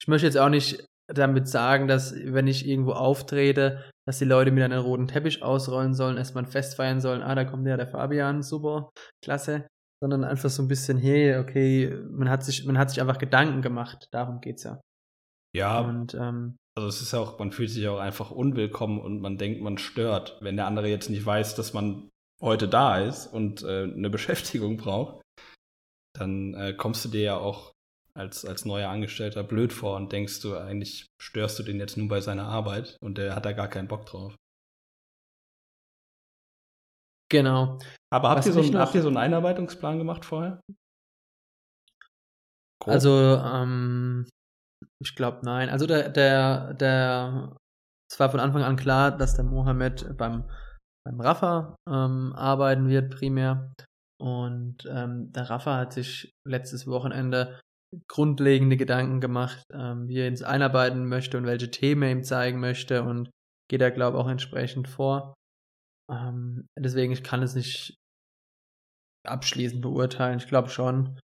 [0.00, 4.50] ich möchte jetzt auch nicht damit sagen, dass wenn ich irgendwo auftrete, dass die Leute
[4.50, 7.66] mir dann einen roten Teppich ausrollen sollen, erstmal ein Fest feiern sollen, ah, da kommt
[7.66, 8.90] ja der Fabian, super,
[9.22, 9.66] klasse.
[10.02, 13.62] Sondern einfach so ein bisschen, hey, okay, man hat sich, man hat sich einfach Gedanken
[13.62, 14.78] gemacht, darum geht's ja.
[15.54, 15.80] Ja.
[15.80, 19.38] Und ähm, also es ist ja auch, man fühlt sich auch einfach unwillkommen und man
[19.38, 22.10] denkt, man stört, wenn der andere jetzt nicht weiß, dass man
[22.42, 25.22] heute da ist und äh, eine Beschäftigung braucht,
[26.14, 27.72] dann äh, kommst du dir ja auch
[28.16, 32.08] als, als neuer Angestellter blöd vor und denkst du, eigentlich störst du den jetzt nur
[32.08, 34.34] bei seiner Arbeit und der hat da gar keinen Bock drauf.
[37.30, 37.78] Genau.
[38.12, 40.60] Aber habt, ihr so, einen, habt ihr so einen Einarbeitungsplan gemacht vorher?
[42.80, 42.94] Grob?
[42.94, 44.28] Also, ähm,
[45.02, 45.68] ich glaube, nein.
[45.68, 47.56] Also der, der, der,
[48.10, 50.48] es war von Anfang an klar, dass der Mohammed beim,
[51.04, 53.72] beim Rafa ähm, arbeiten wird, primär.
[54.18, 57.60] Und ähm, der Rafa hat sich letztes Wochenende
[58.08, 62.60] grundlegende Gedanken gemacht, ähm, wie er ins einarbeiten möchte und welche Themen er ihm zeigen
[62.60, 63.30] möchte und
[63.68, 65.34] geht da, glaube ich, auch entsprechend vor.
[66.10, 67.96] Ähm, deswegen, ich kann es nicht
[69.26, 70.38] abschließend beurteilen.
[70.38, 71.18] Ich glaube schon,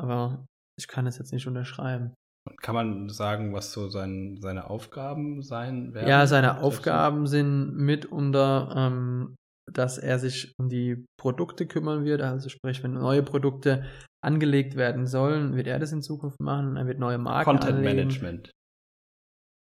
[0.00, 0.46] aber
[0.78, 2.14] ich kann es jetzt nicht unterschreiben.
[2.62, 6.08] Kann man sagen, was so sein, seine Aufgaben sein werden?
[6.08, 9.36] Ja, seine Aufgaben sind mitunter ähm,
[9.72, 12.22] dass er sich um die Produkte kümmern wird.
[12.22, 13.84] Also sprich, wenn neue Produkte
[14.26, 16.76] angelegt werden sollen, wird er das in Zukunft machen.
[16.76, 17.96] Er wird neue Marken Content anlegen.
[17.96, 18.50] Management.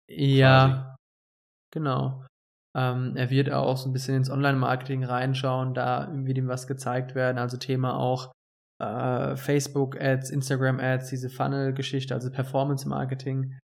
[0.09, 0.95] Ja, quasi.
[1.73, 2.25] genau.
[2.77, 5.73] Ähm, er wird auch so ein bisschen ins Online-Marketing reinschauen.
[5.73, 7.39] Da wird ihm was gezeigt werden.
[7.39, 8.31] Also Thema auch
[8.79, 13.57] äh, Facebook-Ads, Instagram-Ads, diese Funnel-Geschichte, also Performance-Marketing.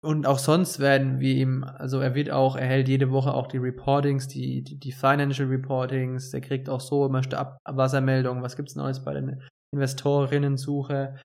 [0.00, 3.48] Und auch sonst werden wir ihm, also er wird auch, er hält jede Woche auch
[3.48, 7.20] die Reportings, die, die, die Financial Reportings, der kriegt auch so immer
[7.64, 9.42] Abwassermeldungen, was gibt's Neues bei den
[9.74, 11.20] Investorinnen-Suche.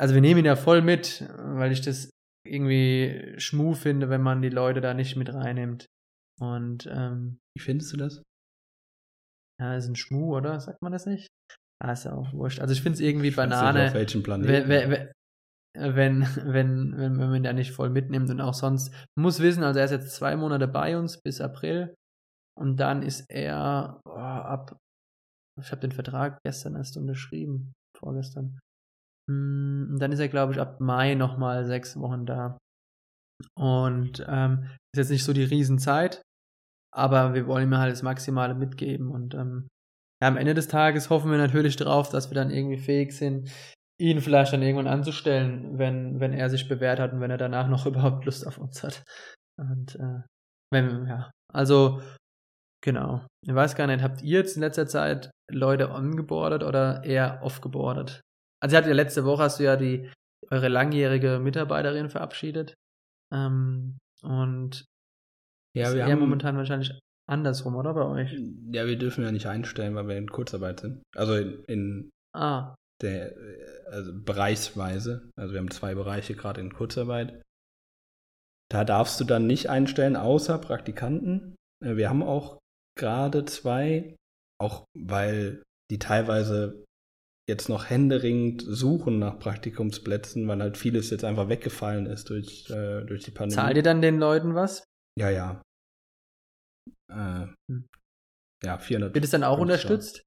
[0.00, 2.10] Also wir nehmen ihn ja voll mit, weil ich das
[2.46, 5.86] irgendwie schmu finde, wenn man die Leute da nicht mit reinnimmt.
[6.40, 8.22] Und ähm, wie findest du das?
[9.60, 10.58] Ja, ist ein Schmu, oder?
[10.60, 11.28] Sagt man das nicht?
[11.82, 12.60] Ah, ist ja auch wurscht.
[12.60, 13.86] Also ich finde es irgendwie Banane.
[13.86, 14.68] Auf welchem Planeten?
[14.68, 15.06] wenn,
[15.76, 18.92] wenn, wenn, wenn man da nicht voll mitnimmt und auch sonst.
[19.16, 21.94] Man muss wissen, also er ist jetzt zwei Monate bei uns bis April
[22.58, 24.76] und dann ist er oh, ab,
[25.60, 28.58] ich habe den Vertrag gestern erst unterschrieben, vorgestern.
[29.30, 32.58] Hm, und dann ist er, glaube ich, ab Mai nochmal sechs Wochen da.
[33.56, 36.22] Und ähm, ist jetzt nicht so die Riesenzeit,
[36.94, 39.10] aber wir wollen ihm halt das Maximale mitgeben.
[39.10, 39.68] Und ähm,
[40.22, 43.50] ja, am Ende des Tages hoffen wir natürlich darauf, dass wir dann irgendwie fähig sind,
[44.00, 47.68] ihn vielleicht dann irgendwann anzustellen, wenn, wenn er sich bewährt hat und wenn er danach
[47.68, 49.04] noch überhaupt Lust auf uns hat.
[49.60, 50.22] Und äh,
[50.72, 52.00] wenn, ja, also
[52.84, 53.26] genau.
[53.42, 58.20] Ich weiß gar nicht, habt ihr jetzt in letzter Zeit Leute ongeboardet oder eher offgeboardet?
[58.62, 60.10] Also ihr hattet ja letzte Woche hast du ja die
[60.50, 62.74] eure langjährige Mitarbeiterin verabschiedet.
[63.32, 64.84] Ähm, und
[65.76, 68.32] ja, wir haben momentan wahrscheinlich andersrum, oder bei euch?
[68.70, 71.02] Ja, wir dürfen ja nicht einstellen, weil wir in Kurzarbeit sind.
[71.16, 73.34] Also in, in ah der,
[73.90, 75.30] also bereichsweise.
[75.36, 77.42] Also wir haben zwei Bereiche gerade in Kurzarbeit.
[78.70, 81.54] Da darfst du dann nicht einstellen, außer Praktikanten.
[81.84, 82.58] Äh, wir haben auch
[82.96, 84.16] gerade zwei,
[84.60, 86.84] auch weil die teilweise
[87.48, 93.04] jetzt noch händeringend suchen nach Praktikumsplätzen, weil halt vieles jetzt einfach weggefallen ist durch, äh,
[93.04, 93.54] durch die Pandemie.
[93.54, 94.84] Zahlt ihr dann den Leuten was?
[95.18, 95.62] Ja, ja.
[97.10, 97.86] Äh, hm.
[98.64, 99.14] Ja, 400.
[99.14, 100.22] Wird es dann auch unterstützt?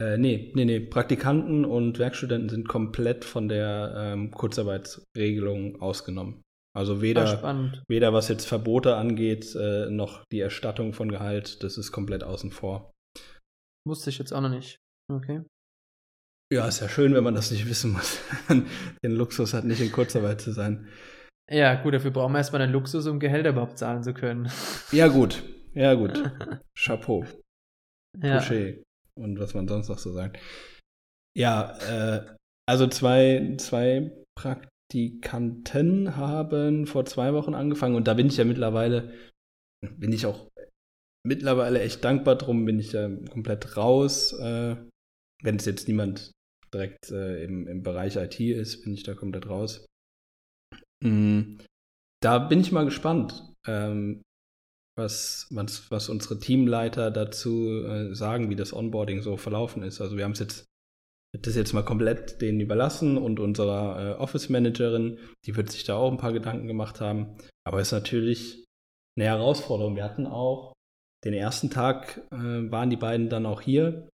[0.00, 0.80] Äh, nee, nee, nee.
[0.80, 6.42] Praktikanten und Werkstudenten sind komplett von der ähm, Kurzarbeitsregelung ausgenommen.
[6.76, 11.76] Also weder, ah, weder was jetzt Verbote angeht, äh, noch die Erstattung von Gehalt, das
[11.78, 12.92] ist komplett außen vor.
[13.86, 14.78] Wusste ich jetzt auch noch nicht.
[15.10, 15.42] Okay.
[16.52, 18.20] Ja, ist ja schön, wenn man das nicht wissen muss.
[19.04, 20.88] den Luxus hat, nicht in Kurzarbeit zu sein.
[21.50, 24.50] Ja, gut, dafür brauchen wir erstmal den Luxus, um Gehälter überhaupt zahlen zu können.
[24.92, 25.42] Ja, gut.
[25.74, 26.22] Ja, gut.
[26.78, 27.24] Chapeau.
[28.20, 28.38] Ja.
[28.38, 28.82] Touché.
[29.16, 30.38] Und was man sonst noch so sagt.
[31.36, 32.26] Ja, äh,
[32.68, 34.10] also zwei, zwei
[34.90, 39.14] Praktikanten haben vor zwei Wochen angefangen und da bin ich ja mittlerweile,
[39.86, 40.50] bin ich auch
[41.24, 44.32] mittlerweile echt dankbar drum, bin ich ja komplett raus.
[44.32, 44.76] Äh,
[45.42, 46.32] wenn es jetzt niemand
[46.74, 49.86] direkt äh, im, im Bereich IT ist, bin ich da komplett raus.
[51.04, 51.58] Mhm.
[52.20, 54.22] Da bin ich mal gespannt, ähm,
[54.98, 60.00] was, was, was unsere Teamleiter dazu äh, sagen, wie das Onboarding so verlaufen ist.
[60.00, 60.69] Also wir haben es jetzt
[61.32, 65.96] das jetzt mal komplett denen überlassen und unserer äh, Office Managerin, die wird sich da
[65.96, 67.36] auch ein paar Gedanken gemacht haben.
[67.64, 68.64] Aber es ist natürlich
[69.16, 69.96] eine Herausforderung.
[69.96, 70.72] Wir hatten auch
[71.24, 74.08] den ersten Tag äh, waren die beiden dann auch hier,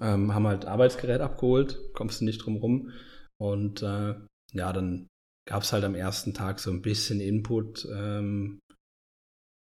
[0.00, 2.92] ähm, haben halt Arbeitsgerät abgeholt, kommst du nicht drum rum.
[3.40, 4.14] Und äh,
[4.52, 5.08] ja, dann
[5.48, 7.88] gab es halt am ersten Tag so ein bisschen Input.
[7.92, 8.60] Ähm,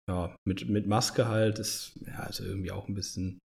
[0.10, 3.40] ja, mit, mit Maske halt, ist ja also irgendwie auch ein bisschen,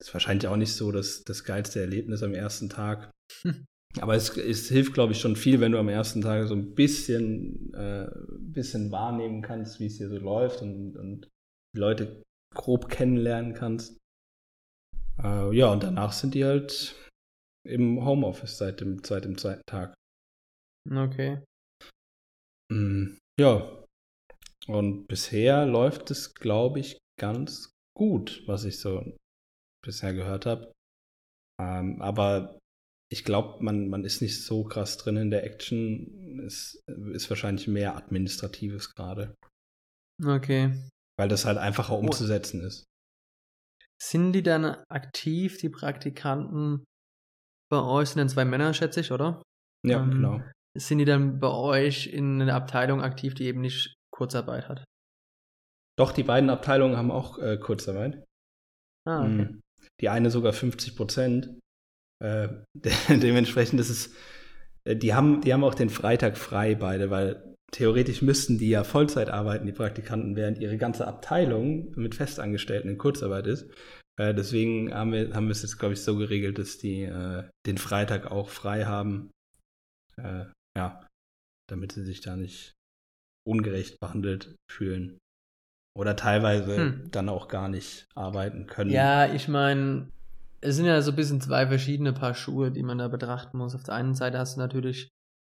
[0.00, 3.10] ist wahrscheinlich auch nicht so das, das geilste Erlebnis am ersten Tag.
[3.42, 3.66] Hm.
[4.00, 6.74] Aber es, es hilft, glaube ich, schon viel, wenn du am ersten Tag so ein
[6.74, 8.08] bisschen, äh,
[8.38, 11.28] bisschen wahrnehmen kannst, wie es hier so läuft und, und
[11.74, 12.22] die Leute
[12.54, 13.98] grob kennenlernen kannst.
[15.22, 16.94] Äh, ja, und danach sind die halt
[17.66, 19.94] im Homeoffice seit dem, seit dem zweiten Tag.
[20.90, 21.42] Okay.
[22.72, 23.84] Mm, ja.
[24.66, 29.16] Und bisher läuft es, glaube ich, ganz gut, was ich so
[29.88, 30.70] bisher gehört habe.
[31.60, 32.58] Ähm, aber
[33.10, 36.40] ich glaube, man, man ist nicht so krass drin in der Action.
[36.46, 39.34] Es ist wahrscheinlich mehr Administratives gerade.
[40.22, 40.74] Okay.
[41.18, 42.00] Weil das halt einfacher oh.
[42.00, 42.84] umzusetzen ist.
[44.00, 46.84] Sind die dann aktiv, die Praktikanten
[47.70, 48.10] bei euch?
[48.10, 49.42] Sind dann zwei Männer, schätze ich, oder?
[49.86, 50.42] Ja, ähm, genau.
[50.76, 54.84] Sind die dann bei euch in einer Abteilung aktiv, die eben nicht Kurzarbeit hat?
[55.98, 58.22] Doch, die beiden Abteilungen haben auch äh, Kurzarbeit.
[59.08, 59.58] Ah, okay.
[60.00, 61.58] Die eine sogar 50 Prozent.
[62.22, 64.14] Äh, de dementsprechend ist es,
[64.84, 68.84] äh, die haben, die haben auch den Freitag frei beide, weil theoretisch müssten die ja
[68.84, 73.70] Vollzeit arbeiten, die Praktikanten, während ihre ganze Abteilung mit Festangestellten in Kurzarbeit ist.
[74.18, 77.44] Äh, deswegen haben wir, haben wir es jetzt, glaube ich, so geregelt, dass die äh,
[77.66, 79.30] den Freitag auch frei haben.
[80.16, 80.46] Äh,
[80.76, 81.06] ja,
[81.68, 82.72] damit sie sich da nicht
[83.46, 85.18] ungerecht behandelt fühlen.
[85.98, 87.08] Oder teilweise hm.
[87.10, 88.90] dann auch gar nicht arbeiten können.
[88.90, 90.06] Ja, ich meine,
[90.60, 93.74] es sind ja so ein bisschen zwei verschiedene Paar Schuhe, die man da betrachten muss.
[93.74, 95.08] Auf der einen Seite hast du natürlich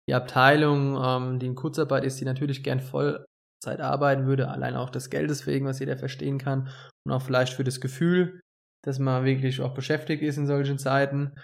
[0.09, 4.89] die Abteilung, ähm, die in Kurzarbeit ist, die natürlich gern Vollzeit arbeiten würde, allein auch
[4.89, 6.71] des Geldes wegen, was jeder verstehen kann,
[7.05, 8.41] und auch vielleicht für das Gefühl,
[8.83, 11.35] dass man wirklich auch beschäftigt ist in solchen Zeiten.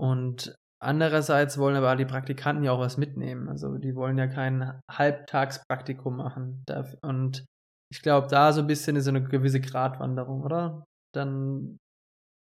[0.00, 3.50] Und andererseits wollen aber die Praktikanten ja auch was mitnehmen.
[3.50, 6.64] Also die wollen ja kein Halbtagspraktikum machen.
[7.02, 7.44] Und
[7.90, 10.84] ich glaube, da so ein bisschen ist so eine gewisse Gratwanderung, oder?
[11.14, 11.78] Dann.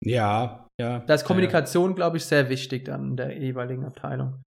[0.03, 0.99] Ja, ja.
[0.99, 1.95] Da ist Kommunikation, ja.
[1.95, 4.41] glaube ich, sehr wichtig dann in der jeweiligen Abteilung.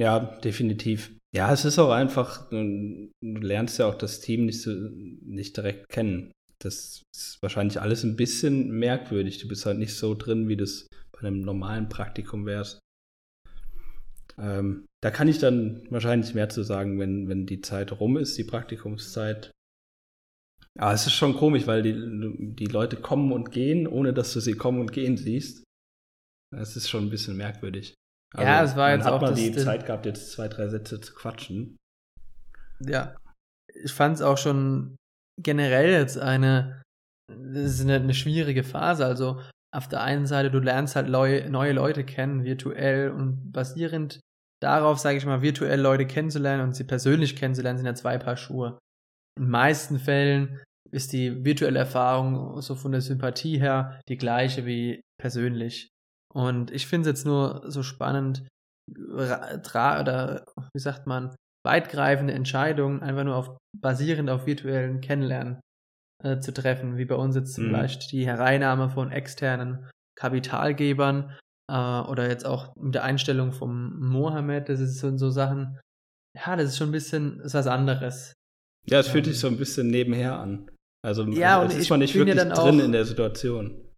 [0.00, 1.16] Ja, definitiv.
[1.34, 5.88] Ja, es ist auch einfach, du lernst ja auch das Team nicht, so, nicht direkt
[5.88, 6.32] kennen.
[6.58, 9.38] Das ist wahrscheinlich alles ein bisschen merkwürdig.
[9.38, 12.80] Du bist halt nicht so drin, wie das bei einem normalen Praktikum wärst.
[14.38, 18.36] Ähm, da kann ich dann wahrscheinlich mehr zu sagen, wenn, wenn die Zeit rum ist,
[18.38, 19.50] die Praktikumszeit.
[20.78, 24.40] Aber es ist schon komisch, weil die, die Leute kommen und gehen, ohne dass du
[24.40, 25.64] sie kommen und gehen siehst.
[26.54, 27.94] Es ist schon ein bisschen merkwürdig.
[28.34, 31.00] Also, ja, es war jetzt hat auch man die Zeit gehabt, jetzt zwei, drei Sätze
[31.00, 31.76] zu quatschen.
[32.80, 33.14] Ja,
[33.74, 34.96] ich fand es auch schon
[35.40, 36.82] generell jetzt eine,
[37.28, 39.04] das ist eine, eine, schwierige Phase.
[39.04, 39.40] Also
[39.74, 44.20] auf der einen Seite, du lernst halt neue, neue Leute kennen, virtuell und basierend
[44.62, 48.36] darauf, sage ich mal, virtuell Leute kennenzulernen und sie persönlich kennenzulernen, sind ja zwei Paar
[48.36, 48.78] Schuhe.
[49.38, 54.66] In den meisten Fällen ist die virtuelle Erfahrung so von der Sympathie her die gleiche
[54.66, 55.88] wie persönlich.
[56.34, 58.46] Und ich finde es jetzt nur so spannend,
[58.90, 61.34] oder wie sagt man,
[61.66, 65.60] weitgreifende Entscheidungen einfach nur auf basierend auf virtuellen Kennenlernen
[66.22, 67.68] äh, zu treffen, wie bei uns jetzt mhm.
[67.68, 71.36] vielleicht die Hereinnahme von externen Kapitalgebern
[71.70, 75.78] äh, oder jetzt auch mit der Einstellung vom Mohammed, das ist so, so Sachen,
[76.36, 78.32] ja, das ist schon ein bisschen ist was anderes.
[78.86, 80.70] Ja, es fühlt ähm, sich so ein bisschen nebenher an.
[81.04, 83.92] Also ja, also, ist man nicht wirklich ja drin in der Situation.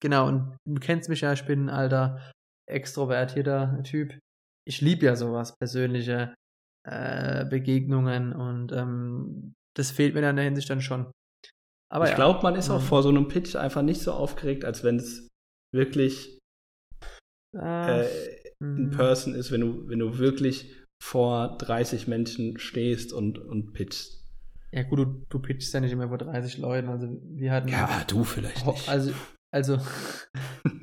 [0.00, 2.32] Genau, und du kennst mich ja, ich bin ein alter,
[2.66, 4.18] extrovertierter Typ.
[4.66, 6.34] Ich liebe ja sowas, persönliche
[6.86, 11.10] äh, Begegnungen und ähm, das fehlt mir dann in der Hinsicht dann schon.
[11.90, 14.64] Aber ich ja, glaube, man ist auch vor so einem Pitch einfach nicht so aufgeregt,
[14.64, 15.28] als wenn es
[15.74, 16.38] wirklich
[17.56, 18.04] äh,
[18.60, 18.90] in hm.
[18.90, 24.18] Person ist, wenn du, wenn du wirklich vor 30 Menschen stehst und, und pitchst.
[24.72, 26.88] Ja, gut, du, du pitchst ja nicht immer vor 30 Leuten.
[26.88, 27.68] Also, wir hatten.
[27.68, 28.88] Ja, du vielleicht nicht.
[28.88, 29.12] Also,
[29.50, 29.78] also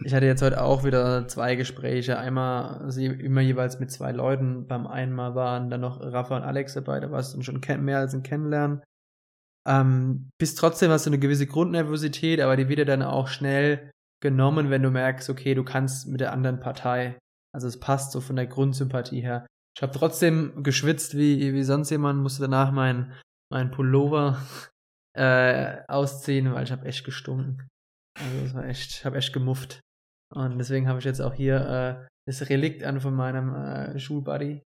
[0.04, 2.18] ich hatte jetzt heute auch wieder zwei Gespräche.
[2.18, 4.66] Einmal also immer jeweils mit zwei Leuten.
[4.66, 7.00] Beim einen Mal waren dann noch Rafa und Alex dabei.
[7.00, 8.82] Da war es dann schon mehr als ein Kennenlernen.
[9.68, 13.92] Ähm, bist trotzdem hast du eine gewisse Grundnervosität, aber die wird dir dann auch schnell
[14.22, 17.18] genommen, wenn du merkst, okay, du kannst mit der anderen Partei.
[17.54, 19.46] Also es passt so von der Grundsympathie her.
[19.78, 23.14] Ich habe trotzdem geschwitzt wie, wie sonst jemand, musste danach meinen
[23.52, 24.42] mein Pullover
[25.18, 27.68] äh, ausziehen, weil ich habe echt gestunken.
[28.18, 29.80] Also es war echt, ich habe echt gemufft.
[30.34, 34.64] Und deswegen habe ich jetzt auch hier äh, das Relikt an von meinem äh, Schulbuddy,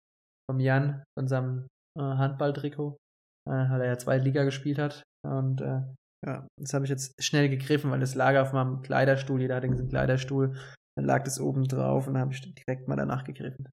[0.49, 2.97] vom Jan, von seinem äh, Handballtrikot,
[3.47, 5.03] äh, weil er ja zwei Liga gespielt hat.
[5.27, 5.81] Und äh,
[6.25, 9.63] ja, das habe ich jetzt schnell gegriffen, weil das lag auf meinem Kleiderstuhl, jeder hat
[9.63, 10.55] einen Kleiderstuhl.
[10.97, 13.69] Dann lag das oben drauf und dann habe ich direkt mal danach gegriffen.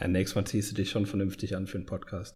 [0.00, 2.34] Ja, nächstes Mal ziehst du dich schon vernünftig an für einen Podcast.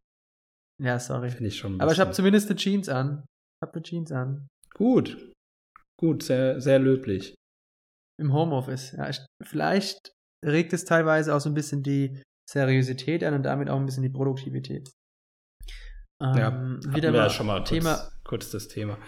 [0.80, 1.30] Ja, sorry.
[1.30, 1.80] Finde ich schon.
[1.80, 3.24] Aber ich habe zumindest eine Jeans an.
[3.24, 4.48] Ich habe eine Jeans an.
[4.74, 5.32] Gut.
[5.98, 7.34] Gut, sehr, sehr löblich.
[8.20, 9.08] Im Homeoffice, ja.
[9.08, 10.12] Ich, vielleicht
[10.44, 14.02] regt es teilweise auch so ein bisschen die Seriosität an und damit auch ein bisschen
[14.02, 14.90] die Produktivität.
[16.20, 16.36] Ähm,
[16.82, 18.98] ja, wieder mal schon mal Thema, kurz, kurz das Thema.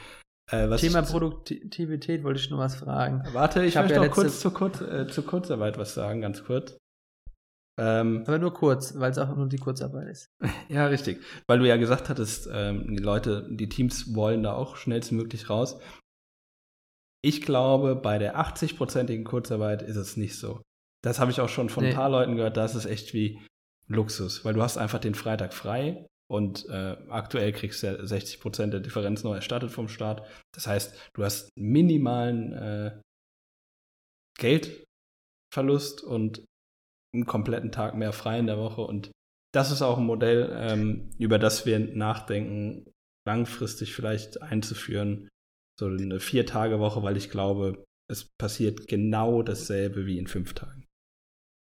[0.50, 3.22] Äh, Thema Produktivität wollte ich nur was fragen.
[3.32, 6.44] Warte, ich, ich möchte ja noch kurz zur, Kurz, äh, zur Kurzarbeit was sagen, ganz
[6.44, 6.76] kurz.
[7.78, 10.28] Ähm, Aber nur kurz, weil es auch nur die Kurzarbeit ist.
[10.68, 11.22] ja, richtig.
[11.46, 15.78] Weil du ja gesagt hattest, ähm, die Leute, die Teams wollen da auch schnellstmöglich raus.
[17.22, 20.62] Ich glaube, bei der 80-prozentigen Kurzarbeit ist es nicht so.
[21.02, 21.90] Das habe ich auch schon von nee.
[21.90, 23.40] ein paar Leuten gehört, da ist es echt wie
[23.86, 28.38] Luxus, weil du hast einfach den Freitag frei und äh, aktuell kriegst du ja 60
[28.38, 30.24] Prozent der Differenz noch erstattet vom Staat.
[30.54, 33.00] Das heißt, du hast minimalen äh,
[34.38, 36.44] Geldverlust und
[37.12, 38.82] einen kompletten Tag mehr frei in der Woche.
[38.82, 39.10] Und
[39.52, 42.88] das ist auch ein Modell, ähm, über das wir nachdenken,
[43.26, 45.28] langfristig vielleicht einzuführen.
[45.80, 50.79] So eine Vier-Tage-Woche, weil ich glaube, es passiert genau dasselbe wie in fünf Tagen.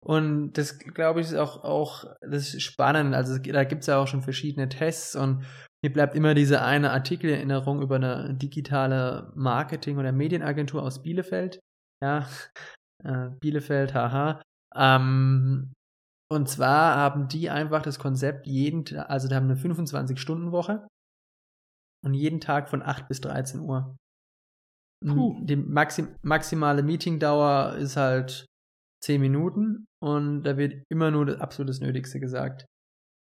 [0.06, 3.14] Und das, glaube ich, ist auch, auch das ist spannend.
[3.14, 5.46] Also da gibt es ja auch schon verschiedene Tests und
[5.84, 11.60] mir bleibt immer diese eine Artikelerinnerung über eine digitale Marketing- oder Medienagentur aus Bielefeld.
[12.04, 12.28] Ja,
[13.04, 14.42] äh, Bielefeld, haha.
[14.76, 15.74] Ähm,
[16.32, 20.88] und zwar haben die einfach das Konzept jeden, also die haben eine 25-Stunden-Woche
[22.06, 23.98] und jeden Tag von 8 bis 13 Uhr.
[25.06, 25.40] Puh.
[25.44, 28.46] Die maxim maximale Meetingdauer ist halt
[29.02, 32.66] 10 Minuten und da wird immer nur das absolut Nötigste gesagt.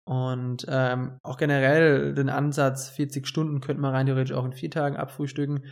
[0.06, 4.70] Und ähm, auch generell den Ansatz, 40 Stunden könnte man rein theoretisch auch in vier
[4.70, 5.72] Tagen abfrühstücken.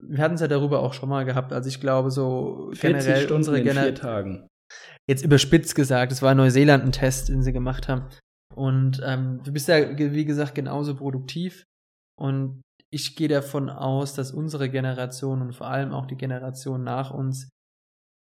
[0.00, 1.52] Wir hatten es ja darüber auch schon mal gehabt.
[1.52, 4.46] Also ich glaube so generell Stunden unsere in vier Tagen
[5.08, 8.08] jetzt überspitzt gesagt, es war Neuseeland ein Test, den sie gemacht haben.
[8.54, 11.64] Und ähm, du bist ja, wie gesagt, genauso produktiv.
[12.18, 17.10] Und ich gehe davon aus, dass unsere Generation und vor allem auch die Generation nach
[17.10, 17.48] uns,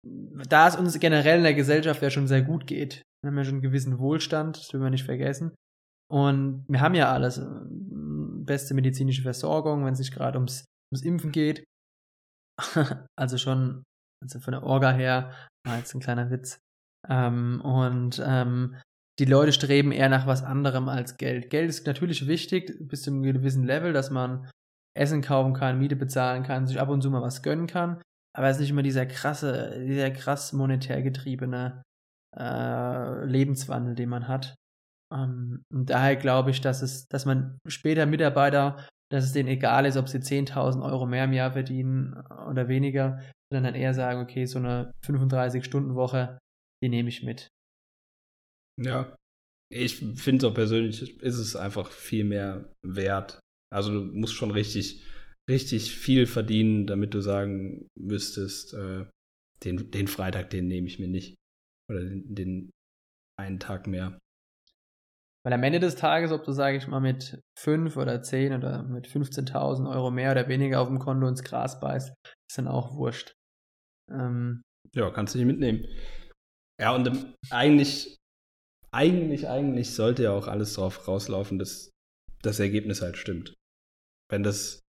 [0.03, 3.43] da es uns generell in der Gesellschaft ja schon sehr gut geht, wir haben ja
[3.43, 5.55] schon einen gewissen Wohlstand, das will man nicht vergessen.
[6.11, 7.37] Und wir haben ja alles.
[7.37, 7.47] Äh,
[8.43, 11.63] beste medizinische Versorgung, wenn es nicht gerade ums, ums Impfen geht.
[13.15, 13.83] also schon
[14.21, 15.33] also von der Orga her,
[15.65, 16.59] war jetzt ein kleiner Witz.
[17.07, 18.75] Ähm, und ähm,
[19.19, 21.49] die Leute streben eher nach was anderem als Geld.
[21.49, 24.49] Geld ist natürlich wichtig bis zu einem gewissen Level, dass man
[24.97, 28.01] Essen kaufen kann, Miete bezahlen kann, sich ab und zu mal was gönnen kann.
[28.33, 31.83] Aber es ist nicht immer dieser krasse, dieser krass monetär getriebene
[32.37, 34.55] äh, Lebenswandel, den man hat.
[35.13, 39.85] Ähm, und daher glaube ich, dass es, dass man später Mitarbeiter, dass es denen egal
[39.85, 42.13] ist, ob sie 10.000 Euro mehr im Jahr verdienen
[42.49, 43.21] oder weniger,
[43.51, 46.39] sondern dann eher sagen, okay, so eine 35-Stunden-Woche,
[46.81, 47.49] die nehme ich mit.
[48.81, 49.13] Ja,
[49.69, 53.39] ich finde es auch persönlich, ist es einfach viel mehr wert.
[53.73, 55.03] Also du musst schon richtig,
[55.51, 59.05] richtig viel verdienen, damit du sagen müsstest, äh,
[59.63, 61.35] den, den Freitag, den nehme ich mir nicht.
[61.89, 62.71] Oder den, den
[63.39, 64.17] einen Tag mehr.
[65.43, 68.83] Weil am Ende des Tages, ob du, sage ich mal, mit 5 oder 10 oder
[68.83, 72.13] mit 15.000 Euro mehr oder weniger auf dem Konto ins Gras beißt,
[72.49, 73.33] ist dann auch wurscht.
[74.11, 74.61] Ähm,
[74.93, 75.85] ja, kannst du die mitnehmen.
[76.79, 78.17] Ja, und ähm, eigentlich,
[78.91, 81.89] eigentlich, eigentlich sollte ja auch alles darauf rauslaufen, dass
[82.43, 83.53] das Ergebnis halt stimmt.
[84.29, 84.79] Wenn das,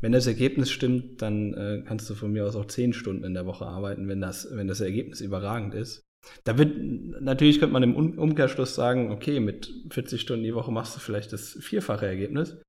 [0.00, 3.34] wenn das Ergebnis stimmt, dann äh, kannst du von mir aus auch 10 Stunden in
[3.34, 6.02] der Woche arbeiten, wenn das, wenn das Ergebnis überragend ist.
[6.44, 10.94] Da wird, natürlich könnte man im Umkehrschluss sagen, okay, mit 40 Stunden die Woche machst
[10.96, 12.60] du vielleicht das vierfache Ergebnis.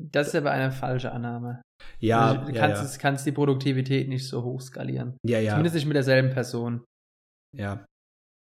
[0.00, 1.62] Das ist aber eine falsche Annahme.
[2.00, 2.88] Ja, also, du ja, kannst, ja.
[2.88, 5.16] Es, kannst die Produktivität nicht so hoch skalieren.
[5.26, 5.52] Ja, ja.
[5.52, 6.84] Zumindest nicht mit derselben Person.
[7.56, 7.84] Ja,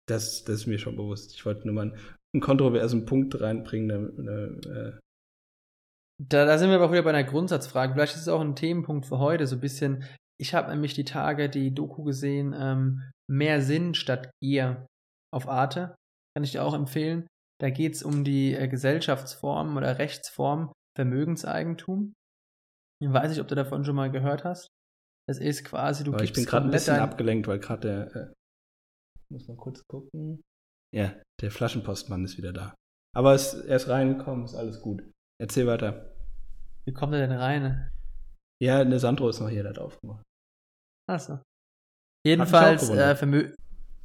[0.07, 1.33] das, das ist mir schon bewusst.
[1.33, 1.95] Ich wollte nur mal
[2.33, 4.19] einen kontroversen Punkt reinbringen.
[4.19, 4.99] Eine, äh
[6.21, 7.93] da, da sind wir aber wieder bei einer Grundsatzfrage.
[7.93, 10.03] Vielleicht ist es auch ein Themenpunkt für heute, so ein bisschen.
[10.37, 14.87] Ich habe nämlich die Tage die Doku gesehen, ähm, Mehr Sinn statt Gier
[15.33, 15.95] auf Arte.
[16.35, 17.27] Kann ich dir auch empfehlen.
[17.61, 22.13] Da geht es um die äh, Gesellschaftsform oder Rechtsform Vermögenseigentum.
[23.01, 24.67] Ich weiß nicht, ob du davon schon mal gehört hast.
[25.27, 28.15] Das ist quasi, du Aber gibst Ich bin gerade ein bisschen abgelenkt, weil gerade der.
[28.15, 28.33] Äh,
[29.31, 30.41] muss mal kurz gucken.
[30.93, 32.75] Ja, der Flaschenpostmann ist wieder da.
[33.15, 35.03] Aber es, er ist reingekommen, ist alles gut.
[35.41, 36.13] Erzähl weiter.
[36.85, 37.89] Wie kommt er denn rein?
[38.61, 40.23] Ja, eine Sandro ist noch hier, der hat aufgemacht.
[41.09, 41.39] Achso.
[42.25, 43.53] Jedenfalls äh, Vermö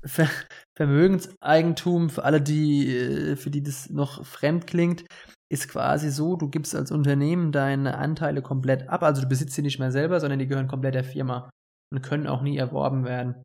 [0.06, 0.28] Ver
[0.76, 5.04] Vermögenseigentum für alle, die äh, für die das noch fremd klingt,
[5.50, 9.62] ist quasi so, du gibst als Unternehmen deine Anteile komplett ab, also du besitzt sie
[9.62, 11.48] nicht mehr selber, sondern die gehören komplett der Firma
[11.92, 13.42] und können auch nie erworben werden.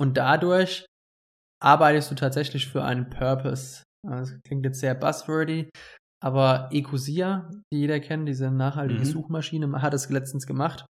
[0.00, 0.86] Und dadurch
[1.60, 3.82] arbeitest du tatsächlich für einen Purpose.
[4.06, 5.70] Also, Das klingt jetzt sehr buzzwordy,
[6.26, 9.04] aber Ecosia, die jeder kennt, diese nachhaltige Mhm.
[9.04, 10.84] Suchmaschine, hat es letztens gemacht.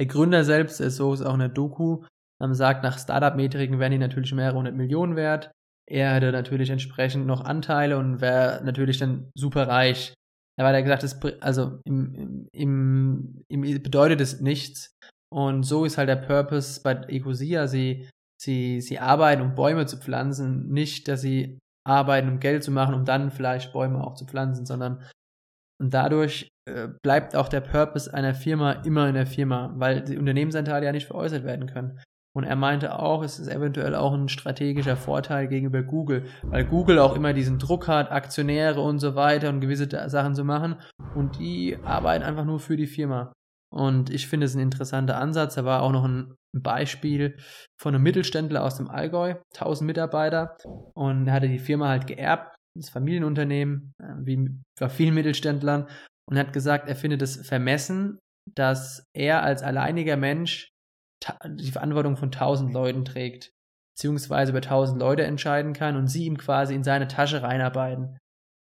[0.00, 2.02] Der Gründer selbst, ist so ist auch in der Doku,
[2.42, 5.52] sagt, nach Startup-Metriken wären die natürlich mehrere hundert Millionen wert.
[5.88, 10.12] Er hätte natürlich entsprechend noch Anteile und wäre natürlich dann super reich.
[10.58, 14.92] Er hat weiter gesagt, das, also im, im, im bedeutet es nichts.
[15.32, 17.68] Und so ist halt der Purpose bei Ecosia.
[17.68, 18.08] Sie,
[18.42, 22.94] sie, sie arbeiten, um Bäume zu pflanzen, nicht, dass sie arbeiten, um Geld zu machen,
[22.94, 25.02] um dann vielleicht Bäume auch zu pflanzen, sondern
[25.78, 30.16] und dadurch äh, bleibt auch der Purpose einer Firma immer in der Firma, weil die
[30.16, 32.00] Unternehmensanteile ja nicht veräußert werden können.
[32.34, 36.98] Und er meinte auch, es ist eventuell auch ein strategischer Vorteil gegenüber Google, weil Google
[36.98, 40.76] auch immer diesen Druck hat, Aktionäre und so weiter und gewisse Sachen zu machen.
[41.14, 43.32] Und die arbeiten einfach nur für die Firma.
[43.76, 45.56] Und ich finde es ein interessanter Ansatz.
[45.56, 47.36] Da war auch noch ein Beispiel
[47.78, 50.56] von einem Mittelständler aus dem Allgäu, 1000 Mitarbeiter.
[50.94, 54.48] Und er hatte die Firma halt geerbt, das Familienunternehmen, äh, wie
[54.80, 55.88] bei vielen Mittelständlern.
[56.26, 58.18] Und hat gesagt, er findet es vermessen,
[58.54, 60.70] dass er als alleiniger Mensch
[61.44, 63.50] die Verantwortung von 1000 Leuten trägt,
[63.94, 68.16] beziehungsweise über 1000 Leute entscheiden kann und sie ihm quasi in seine Tasche reinarbeiten.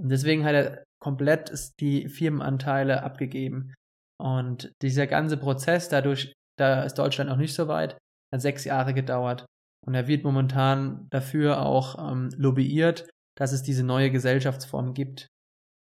[0.02, 3.72] Und deswegen hat er komplett die Firmenanteile abgegeben.
[4.20, 7.98] Und dieser ganze Prozess, dadurch, da ist Deutschland noch nicht so weit,
[8.32, 9.46] hat sechs Jahre gedauert.
[9.86, 15.28] Und er wird momentan dafür auch ähm, lobbyiert, dass es diese neue Gesellschaftsform gibt.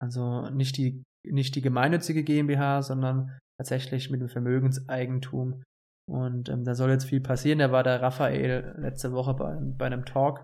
[0.01, 5.63] Also nicht die, nicht die gemeinnützige GmbH, sondern tatsächlich mit dem Vermögenseigentum.
[6.11, 7.61] Und ähm, da soll jetzt viel passieren.
[7.61, 10.43] Da war der Raphael letzte Woche bei, bei einem Talk.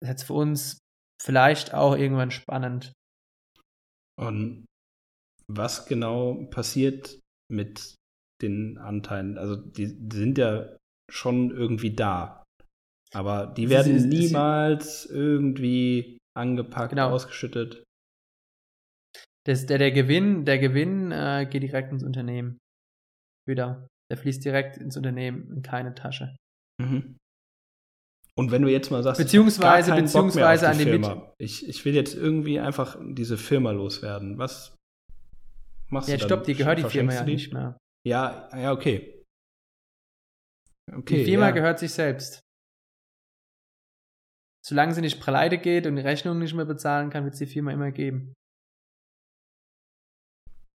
[0.00, 0.78] Das ist jetzt für uns
[1.20, 2.92] vielleicht auch irgendwann spannend.
[4.16, 4.66] Und
[5.56, 7.94] was genau passiert mit
[8.42, 9.38] den Anteilen?
[9.38, 10.76] Also die, sind ja
[11.10, 12.42] schon irgendwie da.
[13.14, 17.10] Aber die Sie- werden sie- sie- niemals irgendwie angepackt, Genau.
[17.10, 17.84] ausgeschüttet.
[19.44, 22.58] Das, der, der Gewinn, der Gewinn äh, geht direkt ins Unternehmen.
[23.46, 23.88] Wieder.
[24.10, 26.36] Der fließt direkt ins Unternehmen, in keine Tasche.
[26.80, 27.16] Mhm.
[28.34, 31.34] Und wenn du jetzt mal sagst, Beziehungsweise- beziehungsweise an die Firma.
[31.38, 34.38] Ich, ich will jetzt irgendwie einfach diese Firma loswerden.
[34.38, 34.74] Was
[35.92, 36.28] machst Ja, du dann?
[36.28, 37.32] stopp, dir gehört die Firma ja die?
[37.32, 37.76] nicht mehr.
[38.06, 39.22] Ja, ja, okay.
[40.92, 41.50] Okay, Die Firma ja.
[41.52, 42.40] gehört sich selbst.
[44.64, 47.46] Solange sie nicht pleite geht und die Rechnung nicht mehr bezahlen kann, wird es die
[47.46, 48.32] Firma immer geben.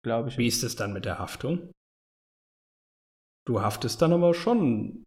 [0.05, 0.37] Glaube ich.
[0.37, 1.71] Wie ist es dann mit der Haftung?
[3.47, 5.03] Du haftest dann aber schon.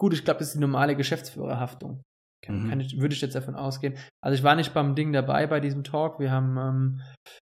[0.00, 2.02] Gut, ich glaube, das ist die normale Geschäftsführerhaftung.
[2.44, 2.68] Kann, Mhm.
[2.70, 3.96] kann ich, würde ich jetzt davon ausgehen.
[4.20, 6.18] Also ich war nicht beim Ding dabei bei diesem Talk.
[6.18, 7.00] Wir haben ähm,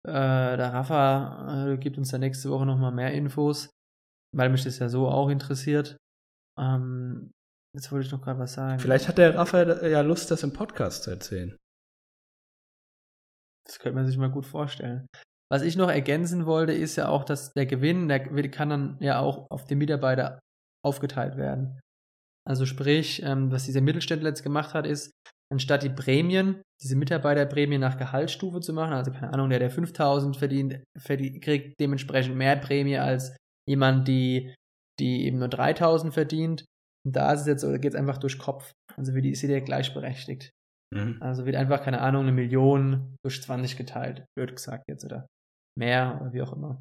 [0.07, 3.71] äh, der Rafa äh, gibt uns da nächste Woche nochmal mehr Infos,
[4.35, 5.97] weil mich das ja so auch interessiert.
[6.59, 7.31] Ähm,
[7.77, 8.79] jetzt wollte ich noch gerade was sagen.
[8.79, 11.57] Vielleicht hat der Raphael ja Lust, das im Podcast zu erzählen.
[13.67, 15.07] Das könnte man sich mal gut vorstellen.
[15.53, 18.21] Was ich noch ergänzen wollte, ist ja auch, dass der Gewinn, der
[18.51, 20.39] kann dann ja auch auf den Mitarbeiter
[20.85, 21.81] aufgeteilt werden.
[22.49, 25.13] Also sprich, ähm, was dieser Mittelständler jetzt gemacht hat, ist,
[25.53, 30.37] anstatt die Prämien, diese Mitarbeiterprämien nach Gehaltsstufe zu machen, also keine Ahnung, der, der 5000
[30.37, 33.37] verdient, verdient, kriegt dementsprechend mehr Prämie als
[33.69, 34.55] jemand, die,
[34.99, 36.65] die eben nur 3000 verdient.
[37.07, 38.73] Und da ist es jetzt, geht es einfach durch Kopf.
[38.97, 40.51] Also für die ist jeder gleichberechtigt.
[40.95, 41.19] Mhm.
[41.21, 45.27] Also wird einfach, keine Ahnung, eine Million durch 20 geteilt, blöd gesagt jetzt, oder
[45.79, 46.81] mehr, oder wie auch immer.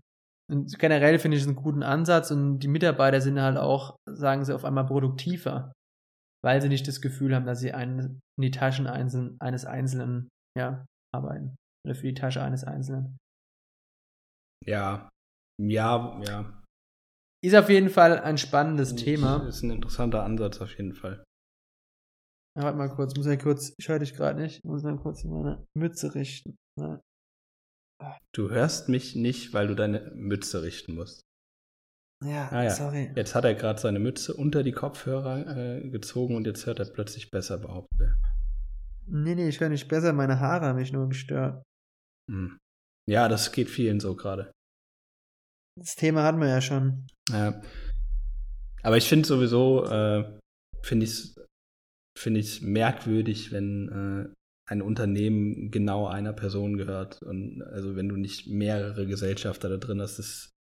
[0.51, 4.43] Und generell finde ich es einen guten Ansatz und die Mitarbeiter sind halt auch, sagen
[4.43, 5.71] sie, auf einmal produktiver,
[6.43, 10.85] weil sie nicht das Gefühl haben, dass sie einen, in die Taschen eines Einzelnen ja,
[11.13, 11.55] arbeiten.
[11.85, 13.17] Oder für die Tasche eines Einzelnen.
[14.65, 15.09] Ja,
[15.61, 16.63] ja, ja.
[17.43, 19.47] Ist auf jeden Fall ein spannendes ist, Thema.
[19.47, 21.23] Ist ein interessanter Ansatz auf jeden Fall.
[22.57, 25.23] Ja, warte mal kurz, muss ich kurz, ich höre dich gerade nicht, muss mal kurz
[25.23, 26.57] meine Mütze richten.
[26.77, 27.01] Ja.
[28.33, 31.21] Du hörst mich nicht, weil du deine Mütze richten musst.
[32.23, 32.69] Ja, ah, ja.
[32.71, 33.11] sorry.
[33.15, 36.85] Jetzt hat er gerade seine Mütze unter die Kopfhörer äh, gezogen und jetzt hört er
[36.85, 38.17] plötzlich besser, behauptet er.
[39.07, 41.63] Nee, nee, ich höre nicht besser, meine Haare haben mich nur gestört.
[42.29, 42.57] Hm.
[43.09, 44.51] Ja, das geht vielen so gerade.
[45.79, 47.07] Das Thema hatten wir ja schon.
[47.29, 47.61] Ja.
[48.83, 50.37] Aber ich finde sowieso, äh,
[50.83, 51.35] finde ich es
[52.17, 54.33] find merkwürdig, wenn äh,
[54.69, 57.21] ein Unternehmen genau einer Person gehört.
[57.23, 60.51] Und also wenn du nicht mehrere Gesellschafter da drin hast, das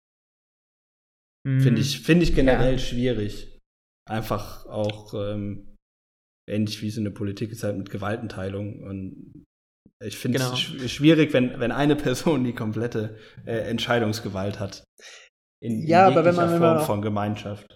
[1.47, 1.59] mm.
[1.59, 2.79] finde ich, find ich generell ja.
[2.79, 3.57] schwierig.
[4.09, 5.75] Einfach auch ähm,
[6.49, 8.83] ähnlich wie es in der Politik ist halt mit Gewaltenteilung.
[8.83, 9.45] Und
[10.03, 10.53] ich finde genau.
[10.53, 14.83] es sch schwierig, wenn, wenn eine Person die komplette äh, Entscheidungsgewalt hat.
[15.61, 17.75] In, ja, in aber wenn man, wenn Form man auch, von Gemeinschaft.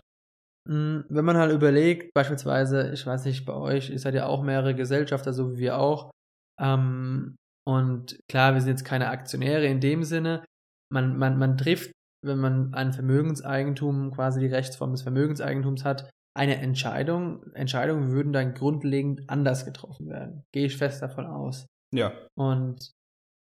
[0.68, 4.42] Hm, wenn man halt überlegt, beispielsweise, ich weiß nicht, bei euch, ihr seid ja auch
[4.42, 6.12] mehrere Gesellschafter, so wie wir auch,
[6.60, 7.36] ähm,
[7.66, 10.44] und klar, wir sind jetzt keine Aktionäre in dem Sinne.
[10.92, 11.92] Man, man, man trifft,
[12.24, 17.54] wenn man ein Vermögenseigentum, quasi die Rechtsform des Vermögenseigentums hat, eine Entscheidung.
[17.54, 20.44] Entscheidungen würden dann grundlegend anders getroffen werden.
[20.52, 21.68] Gehe ich fest davon aus.
[21.94, 22.14] Ja.
[22.36, 22.92] Und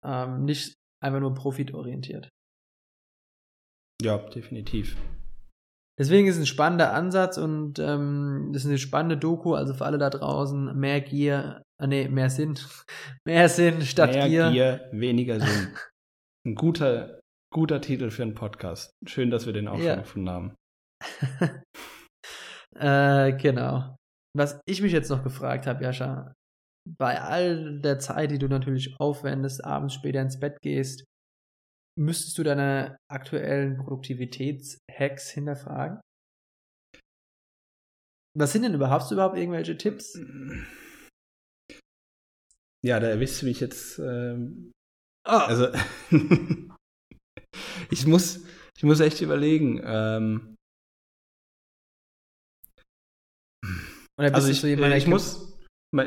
[0.05, 2.29] ähm, nicht einfach nur profitorientiert.
[4.01, 4.95] Ja, definitiv.
[5.99, 9.85] Deswegen ist es ein spannender Ansatz und ähm, das ist eine spannende Doku, also für
[9.85, 12.59] alle da draußen, mehr Gier, äh, nee, mehr Sinn,
[13.25, 14.51] mehr Sinn statt mehr Gier.
[14.51, 15.69] Gier, weniger Sinn.
[16.45, 17.16] ein guter,
[17.51, 18.91] guter Titel für einen Podcast.
[19.05, 19.93] Schön, dass wir den auch ja.
[19.93, 20.55] schon gefunden haben.
[22.75, 23.95] äh, genau.
[24.35, 26.33] Was ich mich jetzt noch gefragt habe, Jascha,
[26.97, 31.03] bei all der Zeit, die du natürlich aufwendest, abends später ins Bett gehst,
[31.97, 35.99] müsstest du deine aktuellen Produktivitätshacks hinterfragen?
[38.37, 40.15] Was sind denn überhaupt, hast du überhaupt irgendwelche Tipps?
[42.85, 43.97] Ja, da erwischst du mich jetzt.
[43.97, 44.71] Ähm,
[45.27, 45.31] oh.
[45.31, 45.71] Also,
[47.89, 48.45] ich muss,
[48.75, 49.81] ich muss echt überlegen.
[49.83, 50.55] Ähm,
[54.17, 55.57] also ich, ich muss,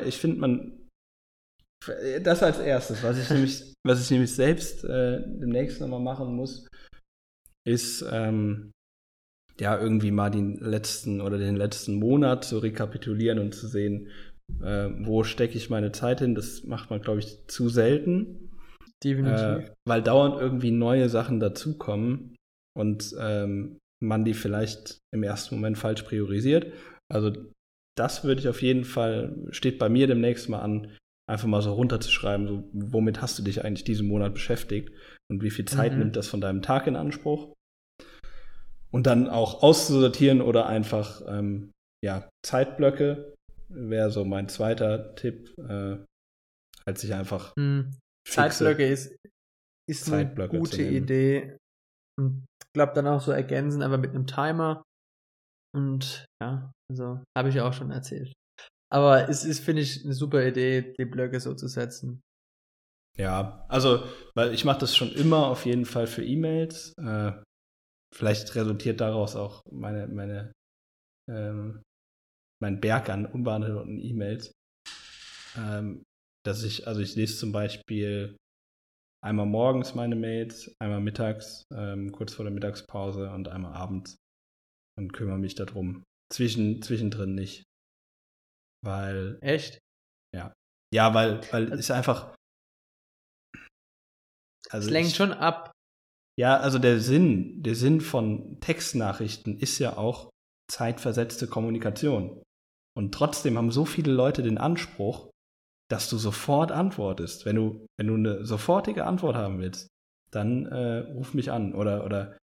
[0.05, 0.81] ich finde, man
[2.23, 6.69] das als erstes, was ich nämlich, was ich nämlich selbst äh, demnächst nochmal machen muss,
[7.67, 8.73] ist ähm,
[9.59, 14.09] ja irgendwie mal den letzten oder den letzten Monat zu rekapitulieren und zu sehen,
[14.63, 16.35] äh, wo stecke ich meine Zeit hin.
[16.35, 18.50] Das macht man, glaube ich, zu selten.
[19.03, 19.69] Definitiv.
[19.69, 22.37] Äh, weil dauernd irgendwie neue Sachen dazukommen
[22.77, 26.73] und ähm, man die vielleicht im ersten Moment falsch priorisiert.
[27.13, 27.33] Also
[27.99, 30.97] das würde ich auf jeden Fall, steht bei mir demnächst mal an,
[31.29, 34.91] einfach mal so runterzuschreiben, so, womit hast du dich eigentlich diesen Monat beschäftigt
[35.31, 35.99] und wie viel Zeit mhm.
[36.01, 37.55] nimmt das von deinem Tag in Anspruch?
[38.91, 41.71] Und dann auch auszusortieren oder einfach ähm,
[42.05, 43.35] ja, Zeitblöcke
[43.69, 45.99] wäre so mein zweiter Tipp, äh,
[46.85, 47.93] als ich einfach mhm.
[48.31, 49.17] Zeitblöcke ist,
[49.89, 51.57] ist Zeitblöcke eine gute Idee.
[52.19, 54.83] Und ich glaube dann auch so ergänzen, aber mit einem Timer.
[55.75, 58.33] Und ja, also habe ich ja auch schon erzählt.
[58.93, 62.21] Aber es ist, finde ich, eine super Idee, die Blöcke so zu setzen.
[63.17, 64.05] Ja, also,
[64.35, 66.95] weil ich mache das schon immer auf jeden Fall für E-Mails.
[66.99, 67.33] Äh,
[68.15, 70.53] vielleicht resultiert daraus auch meine, meine,
[71.29, 71.83] ähm,
[72.61, 74.53] mein Berg an unbeantworteten E-Mails.
[75.57, 76.03] Ähm,
[76.45, 78.37] dass ich, also ich lese zum Beispiel
[79.23, 84.17] einmal morgens meine Mails, einmal mittags, ähm, kurz vor der Mittagspause und einmal abends
[84.99, 86.03] und kümmere mich darum.
[86.33, 87.65] Zwischen, zwischendrin nicht.
[88.83, 89.39] Weil.
[89.41, 89.79] Echt?
[90.35, 90.53] Ja.
[90.95, 92.35] Ja, weil, weil also, ist einfach.
[94.71, 95.73] Also es lenkt ich, schon ab.
[96.39, 100.31] Ja, also der Sinn, der Sinn von Textnachrichten ist ja auch
[100.71, 102.43] zeitversetzte Kommunikation.
[102.97, 105.30] Und trotzdem haben so viele Leute den Anspruch,
[105.91, 107.45] dass du sofort antwortest.
[107.45, 109.89] Wenn du, wenn du eine sofortige Antwort haben willst,
[110.31, 112.39] dann äh, ruf mich an oder, oder,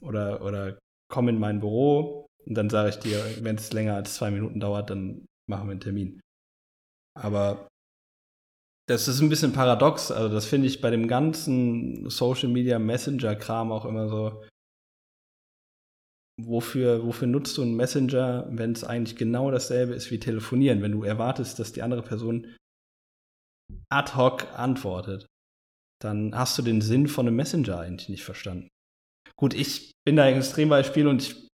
[0.00, 0.78] oder, oder
[1.10, 4.60] komm in mein Büro Und dann sage ich dir, wenn es länger als zwei Minuten
[4.60, 6.20] dauert, dann machen wir einen Termin.
[7.14, 7.68] Aber
[8.88, 10.10] das ist ein bisschen paradox.
[10.10, 14.42] Also, das finde ich bei dem ganzen Social Media Messenger-Kram auch immer so.
[16.42, 20.92] Wofür, wofür nutzt du einen Messenger, wenn es eigentlich genau dasselbe ist wie telefonieren, wenn
[20.92, 22.46] du erwartest, dass die andere Person
[23.88, 25.26] ad hoc antwortet?
[26.02, 28.68] Dann hast du den Sinn von einem Messenger eigentlich nicht verstanden.
[29.36, 31.50] Gut, ich bin da ein Extrembeispiel und ich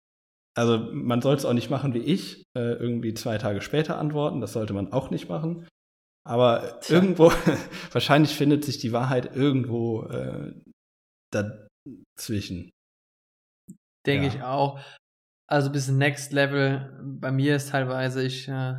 [0.57, 4.41] also man soll es auch nicht machen wie ich, äh, irgendwie zwei Tage später antworten.
[4.41, 5.67] Das sollte man auch nicht machen.
[6.27, 6.97] Aber Tja.
[6.97, 7.31] irgendwo,
[7.91, 10.53] wahrscheinlich findet sich die Wahrheit irgendwo äh,
[11.31, 12.69] dazwischen.
[14.05, 14.33] Denke ja.
[14.33, 14.79] ich auch.
[15.47, 16.99] Also bis Next Level.
[17.01, 18.75] Bei mir ist teilweise, ich, äh,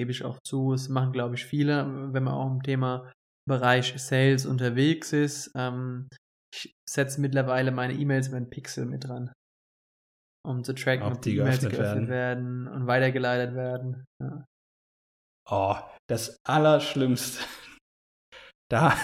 [0.00, 3.12] gebe ich auch zu, es machen, glaube ich, viele, wenn man auch im Thema
[3.46, 5.52] Bereich Sales unterwegs ist.
[5.54, 6.08] Ähm,
[6.54, 9.30] ich setze mittlerweile meine E-Mails mit einem Pixel mit dran
[10.46, 12.64] um zu tracken, ob, ob die E-Mails geöffnet, geöffnet werden.
[12.64, 12.68] werden.
[12.68, 14.06] und weitergeleitet werden.
[14.22, 14.46] Ja.
[15.50, 15.76] Oh,
[16.08, 17.44] das Allerschlimmste.
[18.72, 18.96] Da,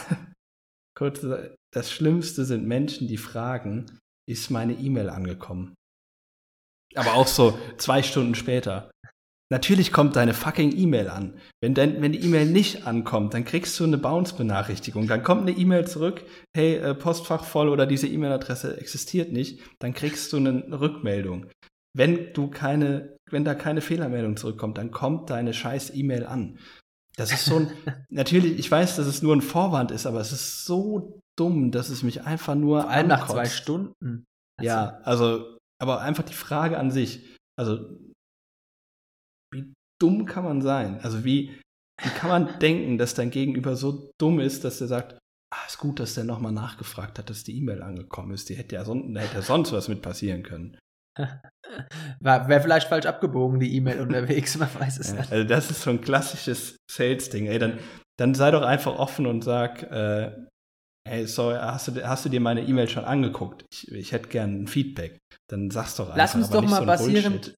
[0.97, 1.26] kurz,
[1.74, 3.99] das Schlimmste sind Menschen, die fragen,
[4.30, 5.74] ist meine E-Mail angekommen?
[6.94, 8.92] Aber auch so zwei Stunden später.
[9.49, 11.34] Natürlich kommt deine fucking E-Mail an.
[11.62, 15.07] Wenn, dein, wenn die E-Mail nicht ankommt, dann kriegst du eine Bounce-Benachrichtigung.
[15.07, 16.24] Dann kommt eine E-Mail zurück,
[16.57, 19.61] hey, äh, Postfach voll oder diese E-Mail-Adresse existiert nicht.
[19.78, 21.47] Dann kriegst du eine Rückmeldung.
[21.97, 26.59] Wenn du keine, wenn da keine Fehlermeldung zurückkommt, dann kommt deine scheiß E-Mail an.
[27.16, 27.70] Das ist so ein,
[28.11, 31.88] natürlich, ich weiß, dass es nur ein Vorwand ist, aber es ist so dumm, dass
[31.88, 33.28] es mich einfach nur Vor allem ankotzt.
[33.28, 34.26] nach zwei Stunden.
[34.59, 34.66] Also.
[34.66, 37.34] Ja, also, aber einfach die Frage an sich.
[37.59, 37.97] Also,
[40.01, 41.01] dumm kann man sein?
[41.01, 41.59] Also wie,
[42.03, 45.18] wie kann man denken, dass dein Gegenüber so dumm ist, dass er sagt,
[45.53, 48.49] ah, ist gut, dass der nochmal nachgefragt hat, dass die E-Mail angekommen ist.
[48.49, 50.78] Die hätte ja son da hätte ja sonst was mit passieren können.
[52.20, 55.32] Wäre vielleicht falsch abgebogen, die E-Mail unterwegs, man weiß es ja, nicht.
[55.32, 57.47] Also das ist so ein klassisches Sales-Ding.
[57.47, 57.78] Ey, dann,
[58.18, 60.32] dann sei doch einfach offen und sag, äh,
[61.09, 63.64] hey, sorry, hast du, hast du dir meine E-Mail schon angeguckt?
[63.72, 65.18] Ich, ich hätte gern ein Feedback.
[65.49, 66.16] Dann sag's doch einfach.
[66.18, 67.55] Lass uns doch mal so basierend,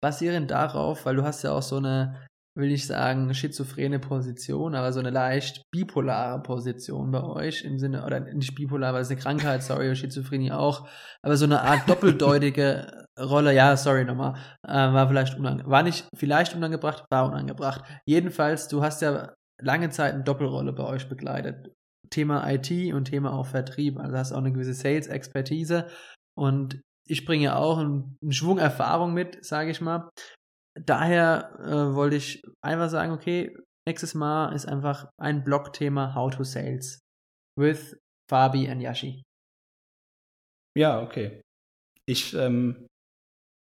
[0.00, 2.26] basierend darauf, weil du hast ja auch so eine,
[2.56, 8.04] will ich sagen, schizophrene Position, aber so eine leicht bipolare Position bei euch im Sinne,
[8.04, 10.88] oder nicht bipolar, weil es eine Krankheit, sorry, Schizophrenie auch,
[11.22, 14.34] aber so eine Art doppeldeutige Rolle, ja, sorry nochmal,
[14.66, 17.84] äh, war vielleicht unangebracht, war nicht vielleicht unangebracht, war unangebracht.
[18.06, 21.72] Jedenfalls, du hast ja lange Zeit eine Doppelrolle bei euch begleitet.
[22.10, 25.88] Thema IT und Thema auch Vertrieb, also hast auch eine gewisse Sales-Expertise
[26.34, 30.10] und ich bringe auch einen, einen Schwung Erfahrung mit, sage ich mal.
[30.78, 33.56] Daher äh, wollte ich einfach sagen, okay,
[33.86, 37.00] nächstes Mal ist einfach ein Blog-Thema How to Sales
[37.58, 37.96] with
[38.30, 39.22] Fabi and Yashi.
[40.76, 41.40] Ja, okay.
[42.06, 42.86] Ich, ähm,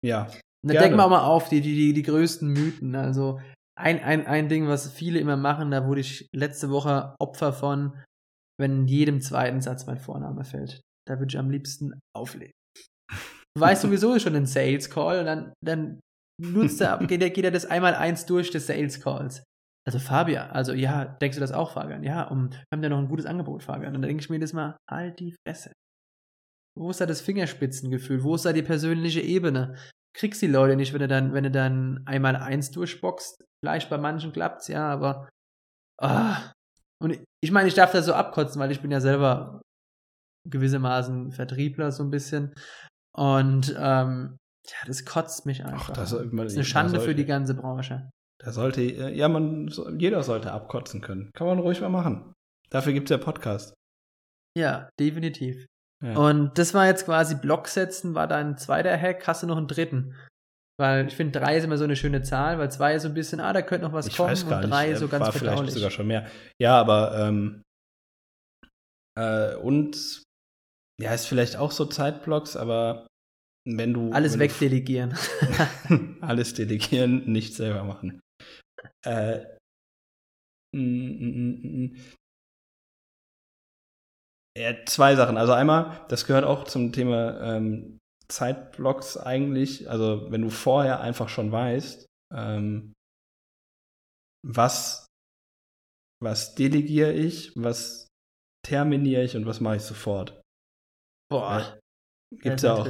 [0.05, 0.29] ja.
[0.65, 2.95] Da decken wir mal auf die, die, die, die größten Mythen.
[2.95, 3.39] Also
[3.77, 7.97] ein, ein, ein Ding, was viele immer machen, da wurde ich letzte Woche Opfer von,
[8.59, 10.81] wenn in jedem zweiten Satz mein Vorname fällt.
[11.07, 12.56] Da würde ich am liebsten auflegen.
[13.57, 15.99] Du weißt sowieso schon den Sales Call und dann, dann
[16.39, 19.43] nutzt er, geht er, geht er das einmal eins durch des Sales Calls.
[19.87, 22.03] Also Fabian, also ja, denkst du das auch, Fabian?
[22.03, 23.95] Ja, um, wir haben ja noch ein gutes Angebot, Fabian.
[23.95, 25.71] Und dann denke ich mir das mal, halt die Fresse.
[26.77, 28.23] Wo ist da das Fingerspitzengefühl?
[28.23, 29.75] Wo ist da die persönliche Ebene?
[30.15, 33.43] Kriegst die Leute nicht, wenn du dann, wenn du dann einmal eins durchboxt.
[33.63, 35.29] Vielleicht bei manchen klappt's, ja, aber
[35.99, 36.51] ah.
[37.01, 39.61] Und ich meine, ich darf da so abkotzen, weil ich bin ja selber
[40.49, 42.53] gewissermaßen Vertriebler so ein bisschen.
[43.17, 44.37] Und ähm,
[44.67, 45.89] ja, das kotzt mich einfach.
[45.89, 48.09] Ach, das, man, das, ist eine Schande sollte, für die ganze Branche.
[48.39, 51.31] Da sollte, ja, man, jeder sollte abkotzen können.
[51.33, 52.33] Kann man ruhig mal machen.
[52.69, 53.73] Dafür gibt es ja Podcast.
[54.57, 55.65] Ja, definitiv.
[56.03, 56.15] Ja.
[56.15, 59.25] Und das war jetzt quasi Block setzen, war dein zweiter Hack.
[59.25, 60.15] Hast du noch einen dritten?
[60.79, 63.15] Weil ich finde, drei ist immer so eine schöne Zahl, weil zwei ist so ein
[63.15, 64.99] bisschen, ah, da könnte noch was ich kommen und drei nicht.
[64.99, 66.27] so ganz war vielleicht sogar schon mehr.
[66.61, 67.63] Ja, aber ähm,
[69.17, 70.21] äh, und
[70.99, 73.07] ja, ist vielleicht auch so Zeitblocks, aber
[73.67, 74.11] wenn du.
[74.11, 75.17] Alles wegdelegieren.
[76.21, 78.19] Alles delegieren, nicht selber machen.
[79.05, 79.45] Äh,
[80.73, 81.95] mm, mm, mm,
[84.57, 85.37] ja, zwei Sachen.
[85.37, 89.89] Also einmal, das gehört auch zum Thema ähm, Zeitblocks eigentlich.
[89.89, 92.93] Also wenn du vorher einfach schon weißt, ähm,
[94.43, 95.05] was,
[96.23, 98.07] was delegiere ich, was
[98.65, 100.36] terminiere ich und was mache ich sofort.
[101.29, 101.77] Boah.
[102.31, 102.87] Gibt es ja auch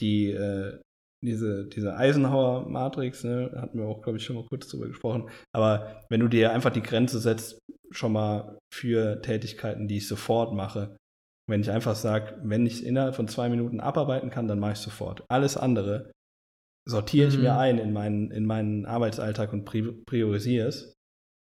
[0.00, 0.80] die, äh,
[1.24, 5.28] diese, diese Eisenhower-Matrix, ne, hatten wir auch, glaube ich, schon mal kurz drüber gesprochen.
[5.52, 7.58] Aber wenn du dir einfach die Grenze setzt,
[7.90, 10.96] schon mal für Tätigkeiten, die ich sofort mache,
[11.50, 14.78] wenn ich einfach sage, wenn ich innerhalb von zwei Minuten abarbeiten kann, dann mache ich
[14.78, 15.24] sofort.
[15.28, 16.12] Alles andere
[16.88, 17.42] sortiere ich Mhm.
[17.42, 20.92] mir ein in meinen, in meinen Arbeitsalltag und pri- priorisiere es.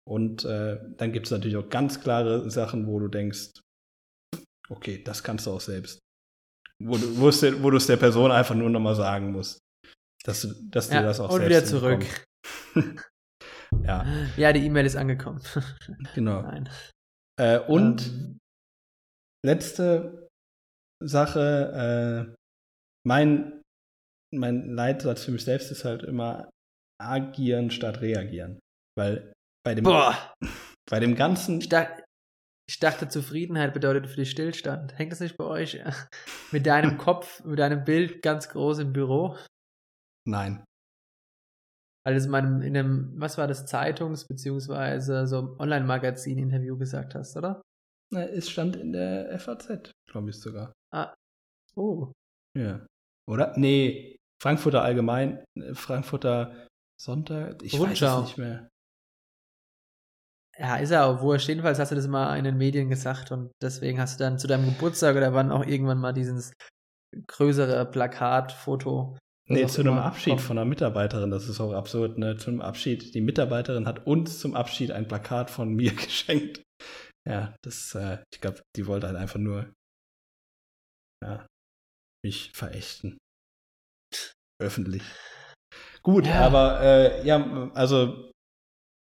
[0.09, 3.61] Und äh, dann gibt es natürlich auch ganz klare Sachen, wo du denkst,
[4.69, 5.99] okay, das kannst du auch selbst.
[6.83, 9.59] Wo du wo es der, wo du es der Person einfach nur nochmal sagen musst.
[10.25, 12.27] Dass, du- dass dir Ja, das auch und selbst wieder zurück.
[13.83, 14.07] Ja,
[14.37, 15.41] Ja, die E-Mail ist angekommen.
[16.15, 16.49] genau.
[17.39, 18.39] Äh, und Ähm,
[19.45, 20.29] letzte
[21.05, 22.35] Sache, äh,
[23.07, 23.63] mein,
[24.35, 26.49] mein Leitsatz für mich selbst ist halt immer
[27.01, 28.59] agieren statt reagieren.
[28.99, 29.33] Weil
[29.65, 30.35] bei dem, boah,
[30.91, 32.05] bei dem ganzen, dachte,
[32.69, 34.99] ich dachte, Zufriedenheit bedeutet für dich Stillstand.
[34.99, 35.81] Hängt das nicht bei euch
[36.53, 39.37] mit deinem Kopf, mit deinem Bild ganz groß im Büro?
[40.29, 40.65] nein,
[42.05, 47.15] Weil du es in meinem, in einem, was war das, Zeitungs- beziehungsweise so Online-Magazin-Interview gesagt
[47.15, 47.63] hast, oder?
[48.13, 50.73] Na, es stand in der FAZ, glaube ich sogar.
[51.77, 52.13] Oh.
[52.57, 52.87] Ja.
[53.29, 53.53] Oder?
[53.57, 56.67] Nee, Frankfurter Allgemein, äh, Frankfurter
[57.01, 58.07] Sonntag, ich Rundschau.
[58.07, 58.69] weiß es nicht mehr.
[60.59, 61.49] Ja, ist ja auch wurscht.
[61.49, 64.47] Jedenfalls hast du das mal in den Medien gesagt und deswegen hast du dann zu
[64.47, 66.53] deinem Geburtstag oder wann auch irgendwann mal dieses
[67.27, 69.19] größere Plakatfoto.
[69.49, 70.41] Nee, zu einem Abschied kommt.
[70.41, 72.37] von einer Mitarbeiterin, das ist auch absurd, ne?
[72.37, 73.15] Zum Abschied.
[73.15, 76.63] Die Mitarbeiterin hat uns zum Abschied ein Plakat von mir geschenkt.
[77.29, 79.73] Ja, das, äh, ich glaube, die wollte halt einfach nur,
[81.23, 81.47] ja,
[82.25, 83.19] mich verächten.
[84.61, 85.03] Öffentlich.
[86.03, 86.41] Gut, Ja.
[86.47, 88.33] aber, äh, ja, also,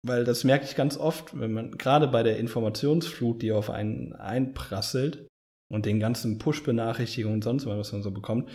[0.05, 4.13] weil das merke ich ganz oft, wenn man, gerade bei der Informationsflut, die auf einen
[4.13, 5.27] einprasselt
[5.71, 8.49] und den ganzen Push-Benachrichtigungen und sonst was, was man so bekommt,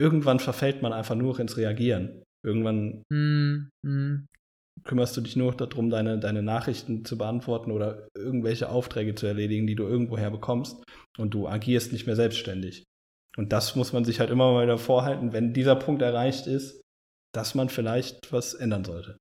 [0.00, 2.22] irgendwann verfällt man einfach nur noch ins Reagieren.
[2.42, 4.26] Irgendwann Hm, hm.
[4.84, 9.26] kümmerst du dich nur noch darum, deine, deine Nachrichten zu beantworten oder irgendwelche Aufträge zu
[9.26, 10.82] erledigen, die du irgendwoher bekommst
[11.18, 12.84] und du agierst nicht mehr selbstständig.
[13.36, 16.80] Und das muss man sich halt immer mal wieder vorhalten, wenn dieser Punkt erreicht ist,
[17.32, 19.18] dass man vielleicht was ändern sollte.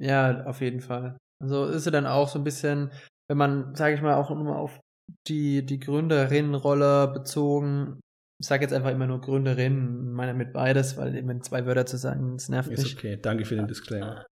[0.00, 1.16] Ja, auf jeden Fall.
[1.42, 2.90] Also ist ja dann auch so ein bisschen,
[3.28, 4.80] wenn man, sage ich mal, auch nochmal auf
[5.28, 8.00] die, die Gründerinnenrolle bezogen,
[8.40, 11.96] ich sage jetzt einfach immer nur Gründerin, meine mit beides, weil eben zwei Wörter zu
[11.96, 12.96] sagen, das nervt Ist mich.
[12.96, 13.18] okay.
[13.20, 14.26] Danke für den Disclaimer.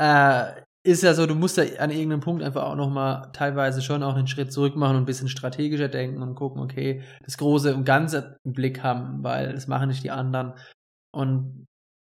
[0.00, 4.02] äh, ist ja so, du musst ja an irgendeinem Punkt einfach auch nochmal teilweise schon
[4.02, 7.74] auch einen Schritt zurück machen und ein bisschen strategischer denken und gucken, okay, das Große
[7.74, 10.54] und Ganze im Blick haben, weil das machen nicht die anderen.
[11.14, 11.66] Und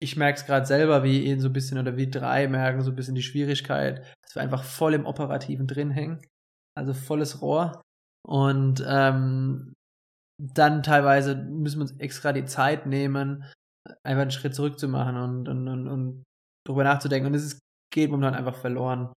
[0.03, 2.91] ich merke es gerade selber, wie ihn so ein bisschen oder wie drei merken so
[2.91, 6.21] ein bisschen die Schwierigkeit, dass wir einfach voll im Operativen drin hängen.
[6.77, 7.81] Also volles Rohr.
[8.27, 9.73] Und ähm,
[10.39, 13.45] dann teilweise müssen wir uns extra die Zeit nehmen,
[14.05, 16.25] einfach einen Schritt zurück zu machen und, und, und, und
[16.67, 17.29] drüber nachzudenken.
[17.29, 17.61] Und es ist,
[17.93, 19.13] geht momentan einfach verloren.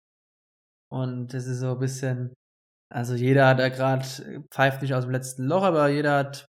[0.91, 2.33] Und das ist so ein bisschen,
[2.91, 4.05] also jeder hat da gerade,
[4.51, 6.45] pfeift nicht aus dem letzten Loch, aber jeder hat,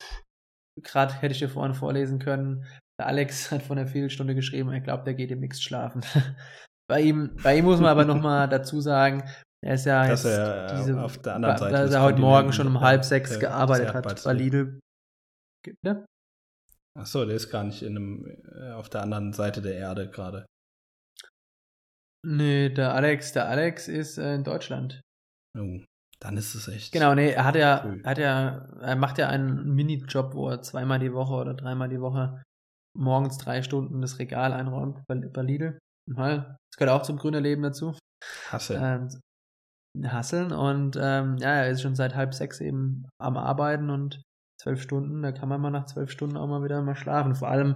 [0.83, 2.65] gerade hätte ich dir vorhin vorlesen können,
[3.05, 6.01] Alex hat von der Viertelstunde geschrieben, er glaubt, er geht im Mix schlafen.
[6.89, 9.23] bei ihm, bei ihm muss man aber nochmal dazu sagen,
[9.63, 11.99] er ist ja Dass jetzt er äh, diese, auf der anderen dass Seite er des
[11.99, 14.33] heute Morgen schon um halb sechs der- gearbeitet hat bei.
[14.33, 14.79] Lidl.
[15.83, 16.05] Ne?
[16.97, 18.25] Ach so, der ist gar nicht in einem,
[18.55, 20.45] äh, auf der anderen Seite der Erde gerade.
[22.25, 25.01] Nee, der Alex, der Alex ist äh, in Deutschland.
[25.57, 25.79] Oh,
[26.19, 26.91] dann ist es echt.
[26.91, 28.01] Genau, nee, er hat ja, Cool.
[28.03, 32.01] hat ja, er macht ja einen Minijob, wo er zweimal die Woche oder dreimal die
[32.01, 32.43] Woche
[32.97, 35.79] morgens drei Stunden das Regal einräumt bei, bei Lidl.
[36.09, 36.57] Mal.
[36.71, 37.97] Das gehört auch zum Gründerleben dazu.
[38.49, 38.75] Hasse.
[38.75, 39.21] Ähm,
[40.05, 44.21] hasseln und ähm, ja, er ist schon seit halb sechs eben am Arbeiten und
[44.61, 47.35] zwölf Stunden, da kann man mal nach zwölf Stunden auch mal wieder mal schlafen.
[47.35, 47.75] Vor allem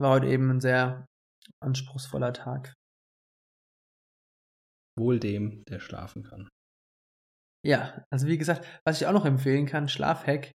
[0.00, 1.06] war heute eben ein sehr
[1.62, 2.72] anspruchsvoller Tag.
[4.98, 6.48] Wohl dem, der schlafen kann.
[7.66, 10.50] Ja, also wie gesagt, was ich auch noch empfehlen kann, Schlafhack,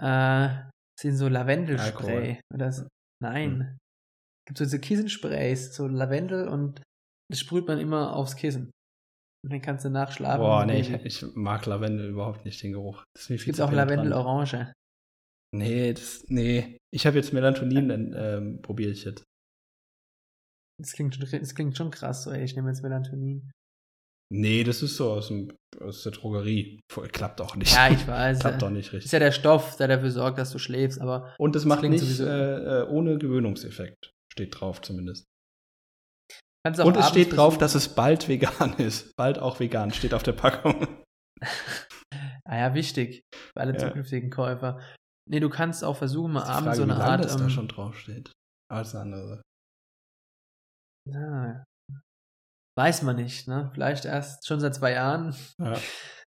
[0.00, 0.48] äh,
[0.98, 2.40] sind so Lavendelspray.
[2.52, 2.86] Oder so,
[3.22, 3.78] nein.
[4.46, 6.82] Gibt so diese Kissensprays, so Lavendel und
[7.30, 8.70] das sprüht man immer aufs Kissen.
[9.44, 10.40] Und dann kannst du nachschlafen.
[10.40, 13.04] Boah, nee, ich, ich mag Lavendel überhaupt nicht, den Geruch.
[13.14, 13.72] Das ist mir viel Gibt zu auch.
[13.72, 14.72] Lavendel-Orange.
[15.54, 16.78] Nee, das, nee.
[16.92, 19.24] Ich habe jetzt Melatonin, dann ähm, probiere ich jetzt.
[20.80, 23.50] Das klingt, schon, das klingt schon krass, so, ey, ich nehme jetzt Melatonin.
[24.30, 26.80] Nee, das ist so aus, dem, aus der Drogerie.
[27.12, 27.74] Klappt auch nicht.
[27.74, 28.40] Ja, ich weiß.
[28.40, 29.12] klappt doch nicht Ist richtig.
[29.12, 31.94] ja der Stoff, der dafür sorgt, dass du schläfst, aber Und es das macht klingt
[31.94, 34.12] nicht sowieso- äh, äh, ohne Gewöhnungseffekt.
[34.32, 35.24] Steht drauf zumindest.
[36.66, 39.16] auch Und es steht drauf, dass es bald vegan ist.
[39.16, 40.86] Bald auch vegan, steht auf der Packung.
[42.50, 43.20] Ah ja, wichtig.
[43.34, 43.78] Für alle Ja.
[43.78, 44.80] zukünftigen Käufer.
[45.28, 47.22] Nee, du kannst auch versuchen, mal Ist abends so eine wie Art.
[47.22, 48.32] das da ähm, schon drauf steht.
[48.70, 49.42] Aber das ist eine andere.
[51.10, 51.64] ja,
[52.78, 53.70] weiß man nicht, ne?
[53.74, 55.34] Vielleicht erst schon seit zwei Jahren.
[55.60, 55.76] Ja.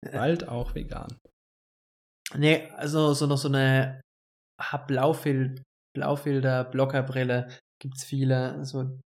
[0.13, 1.09] Bald auch vegan.
[2.35, 4.01] Nee, also so noch so eine
[4.87, 5.63] Blaufil
[5.95, 7.49] Blaufilter, Blockerbrille,
[7.81, 8.99] gibt es viele, so,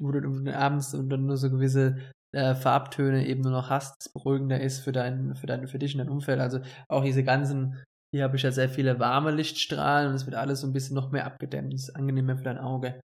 [0.00, 1.96] wo du abends und dann nur so gewisse
[2.34, 5.94] äh, Farbtöne eben nur noch hast, das beruhigender ist für dein, für dein, für dich
[5.94, 6.40] und dein Umfeld.
[6.40, 7.82] Also auch diese ganzen,
[8.14, 10.94] hier habe ich ja sehr viele warme Lichtstrahlen und es wird alles so ein bisschen
[10.94, 11.72] noch mehr abgedämmt.
[11.72, 13.00] Das ist angenehmer für dein Auge.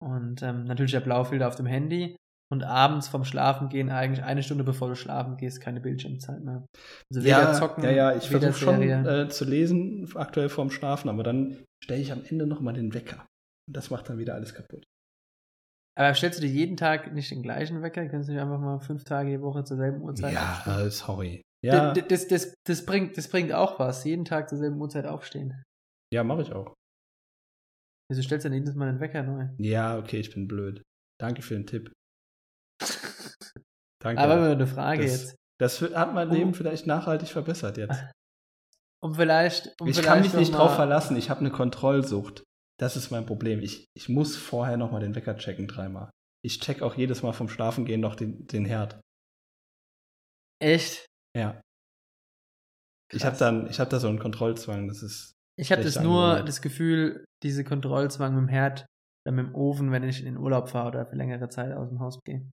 [0.00, 2.16] Und ähm, natürlich der Blaufilter auf dem Handy
[2.50, 6.66] und abends vom Schlafen gehen eigentlich eine Stunde bevor du schlafen gehst keine Bildschirmzeit mehr.
[7.10, 11.08] Also weder ja, zocken, ja, ja, ich versuche schon äh, zu lesen aktuell vorm Schlafen,
[11.08, 13.26] aber dann stelle ich am Ende nochmal den Wecker.
[13.68, 14.84] Und das macht dann wieder alles kaputt.
[15.98, 18.06] Aber stellst du dir jeden Tag nicht den gleichen Wecker?
[18.06, 20.90] Kannst du nicht einfach mal fünf Tage die Woche zur selben Uhrzeit Ja, aufstehen?
[20.90, 21.42] sorry.
[21.64, 21.92] Ja.
[21.92, 24.04] Das, das, das, das, bringt, das bringt auch was.
[24.04, 25.60] Jeden Tag zur selben Uhrzeit aufstehen.
[26.14, 26.72] Ja, mache ich auch.
[28.10, 29.48] Wieso stellst du denn jedes Mal den Wecker neu?
[29.58, 30.82] Ja, okay, ich bin blöd.
[31.20, 31.92] Danke für den Tipp.
[34.00, 34.20] Danke.
[34.20, 35.36] Aber eine Frage das, jetzt.
[35.58, 37.98] Das hat mein Leben vielleicht nachhaltig verbessert jetzt.
[39.00, 39.80] Um vielleicht.
[39.80, 41.16] Um ich vielleicht kann mich nicht drauf verlassen.
[41.16, 42.42] Ich habe eine Kontrollsucht.
[42.80, 43.60] Das ist mein Problem.
[43.60, 46.10] Ich, ich muss vorher nochmal den Wecker checken, dreimal.
[46.44, 49.00] Ich check auch jedes Mal vom Schlafengehen noch den, den Herd.
[50.60, 51.06] Echt?
[51.36, 51.52] Ja.
[51.52, 51.62] Krass.
[53.12, 54.88] Ich habe dann, ich habe da so einen Kontrollzwang.
[54.88, 55.34] Das ist.
[55.56, 58.86] Ich habe das nur das Gefühl, diese Kontrollzwang mit dem Herd,
[59.24, 61.88] dann mit dem Ofen, wenn ich in den Urlaub fahre oder für längere Zeit aus
[61.88, 62.48] dem Haus gehe.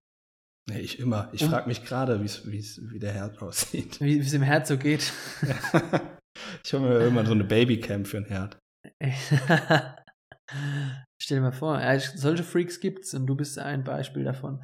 [0.67, 1.29] Nee, ich immer.
[1.31, 4.01] Ich frage mich gerade, wie der Herd aussieht.
[4.01, 5.13] Wie es im Herd so geht.
[6.63, 8.57] ich habe mir irgendwann so eine Babycam für ein Herd.
[11.21, 11.81] Stell dir mal vor,
[12.15, 14.63] solche Freaks gibt's und du bist ein Beispiel davon.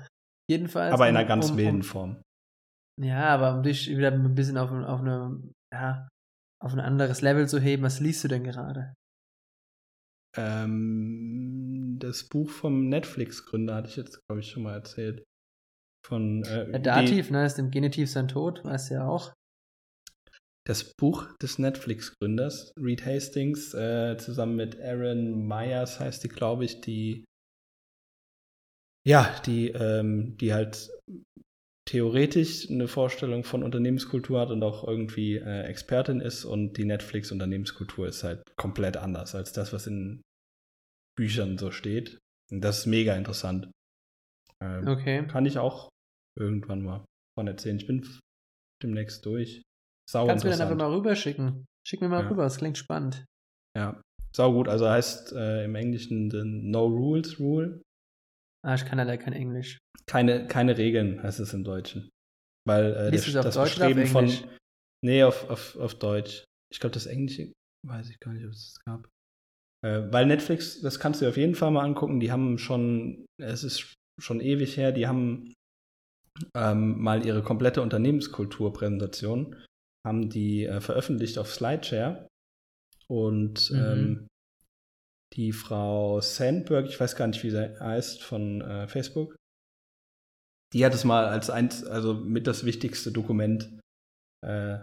[0.49, 0.93] Jedenfalls.
[0.93, 2.21] Aber in einer ganz um, milden Form.
[2.99, 5.41] Ja, aber um dich wieder ein bisschen auf, auf eine,
[5.73, 6.07] ja,
[6.61, 8.93] auf ein anderes Level zu heben, was liest du denn gerade?
[10.37, 15.23] Ähm, das Buch vom Netflix-Gründer hatte ich jetzt, glaube ich, schon mal erzählt.
[16.05, 19.33] Von, äh, Der Dativ, ne, ist im Genitiv sein Tod, weißt du ja auch
[20.67, 26.81] das Buch des Netflix-Gründers, Reed Hastings, äh, zusammen mit Aaron Myers heißt die, glaube ich,
[26.81, 27.25] die
[29.03, 30.91] ja, die, ähm, die halt
[31.87, 38.07] theoretisch eine Vorstellung von Unternehmenskultur hat und auch irgendwie äh, Expertin ist und die Netflix-Unternehmenskultur
[38.07, 40.21] ist halt komplett anders als das, was in
[41.17, 42.19] Büchern so steht.
[42.51, 43.71] Und das ist mega interessant.
[44.61, 45.27] Ähm, okay.
[45.27, 45.89] Kann ich auch
[46.37, 47.05] irgendwann mal
[47.37, 47.77] von erzählen.
[47.77, 48.07] Ich bin
[48.83, 49.61] demnächst durch.
[50.09, 51.65] Sau Kannst du mir dann einfach mal rüberschicken.
[51.87, 52.29] Schick mir mal ja.
[52.29, 53.25] rüber, das klingt spannend.
[53.77, 54.01] Ja,
[54.35, 54.67] sau gut.
[54.67, 56.27] Also heißt äh, im Englischen
[56.69, 57.81] No Rules Rule.
[58.63, 59.79] Ah, ich kann leider kein Englisch.
[60.05, 62.09] Keine, keine Regeln heißt es im Deutschen.
[62.67, 64.31] Weil äh, das, das Deutsch Bestreben von.
[65.03, 66.43] Nee, auf, auf, auf Deutsch.
[66.71, 67.51] Ich glaube, das Englische
[67.87, 69.09] weiß ich gar nicht, ob es das gab.
[69.83, 73.25] Äh, weil Netflix, das kannst du dir auf jeden Fall mal angucken, die haben schon,
[73.41, 75.53] es ist schon ewig her, die haben
[76.55, 79.55] ähm, mal ihre komplette Unternehmenskulturpräsentation
[80.05, 82.27] haben die äh, veröffentlicht auf Slideshare.
[83.07, 83.77] Und mhm.
[83.77, 84.27] ähm,
[85.33, 89.35] die Frau Sandberg, ich weiß gar nicht, wie sie heißt, von äh, Facebook,
[90.73, 93.79] die hat es mal als eins, also mit das wichtigste Dokument,
[94.45, 94.79] äh,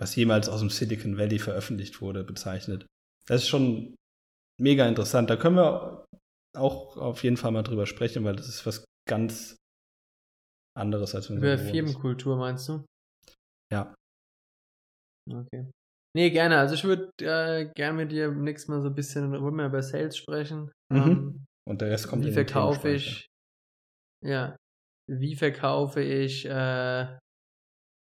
[0.00, 2.86] was jemals aus dem Silicon Valley veröffentlicht wurde, bezeichnet.
[3.26, 3.94] Das ist schon
[4.60, 5.30] mega interessant.
[5.30, 6.04] Da können wir
[6.54, 9.56] auch auf jeden Fall mal drüber sprechen, weil das ist was ganz
[10.76, 12.84] anderes als wenn Über Firmenkultur meinst du?
[13.72, 13.94] Ja.
[15.30, 15.70] Okay.
[16.16, 16.58] Nee, gerne.
[16.58, 20.16] Also ich würde äh, gerne mit dir nächstes Mal so ein bisschen wir über Sales
[20.16, 20.70] sprechen.
[20.90, 20.98] Mhm.
[20.98, 23.26] Ähm, Und der Rest kommt Wie verkaufe ich?
[24.24, 24.56] Ja.
[25.10, 27.18] Wie verkaufe ich äh,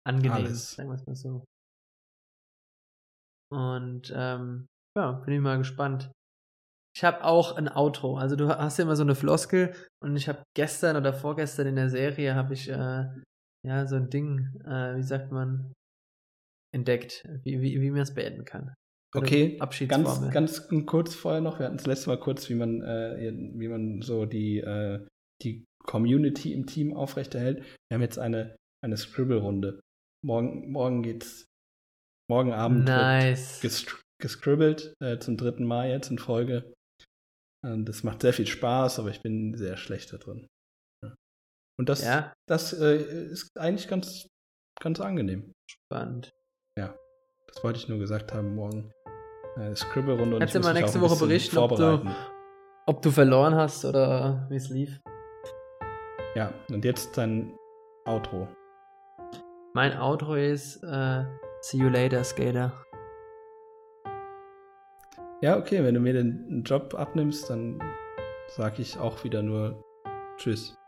[0.06, 0.72] angenehm, Alles.
[0.72, 1.44] sagen wir es mal so.
[3.52, 4.66] Und ähm,
[4.96, 6.10] ja, bin ich mal gespannt.
[6.94, 8.16] Ich habe auch ein Outro.
[8.16, 11.76] Also du hast ja immer so eine Floskel und ich habe gestern oder vorgestern in
[11.76, 13.04] der Serie habe ich äh,
[13.66, 15.72] ja so ein Ding, äh, wie sagt man,
[16.74, 18.74] entdeckt, wie, wie, wie man es beenden kann.
[19.14, 22.80] Oder okay, ganz, ganz kurz vorher noch, wir hatten das letzte Mal kurz, wie man,
[22.80, 25.06] äh, wie man so die, äh,
[25.42, 27.62] die Community im Team aufrechterhält.
[27.88, 29.80] Wir haben jetzt eine, eine Scribble-Runde.
[30.24, 31.44] Morgen, morgen geht's,
[32.30, 33.60] morgen Abend nice.
[34.18, 36.72] gescribbelt, äh, zum dritten Mal jetzt in Folge.
[37.64, 40.48] Und das macht sehr viel Spaß, aber ich bin sehr schlecht da drin.
[41.78, 42.32] Und das, ja?
[42.46, 44.28] das äh, ist eigentlich ganz,
[44.80, 45.52] ganz angenehm.
[45.68, 46.32] Spannend.
[46.78, 46.94] Ja,
[47.46, 48.92] das wollte ich nur gesagt haben, morgen
[49.56, 50.38] äh, Scribble-Runde.
[50.38, 52.04] Kannst du mal nächste Woche berichten, ob du,
[52.86, 55.00] ob du verloren hast oder wie es lief?
[56.34, 57.56] Ja, und jetzt dein
[58.06, 58.48] Outro.
[59.74, 61.24] Mein Outro ist uh,
[61.62, 62.72] See you later, Skater.
[65.42, 67.80] Ja, okay, wenn du mir den Job abnimmst, dann
[68.46, 69.82] sag ich auch wieder nur
[70.36, 70.78] Tschüss.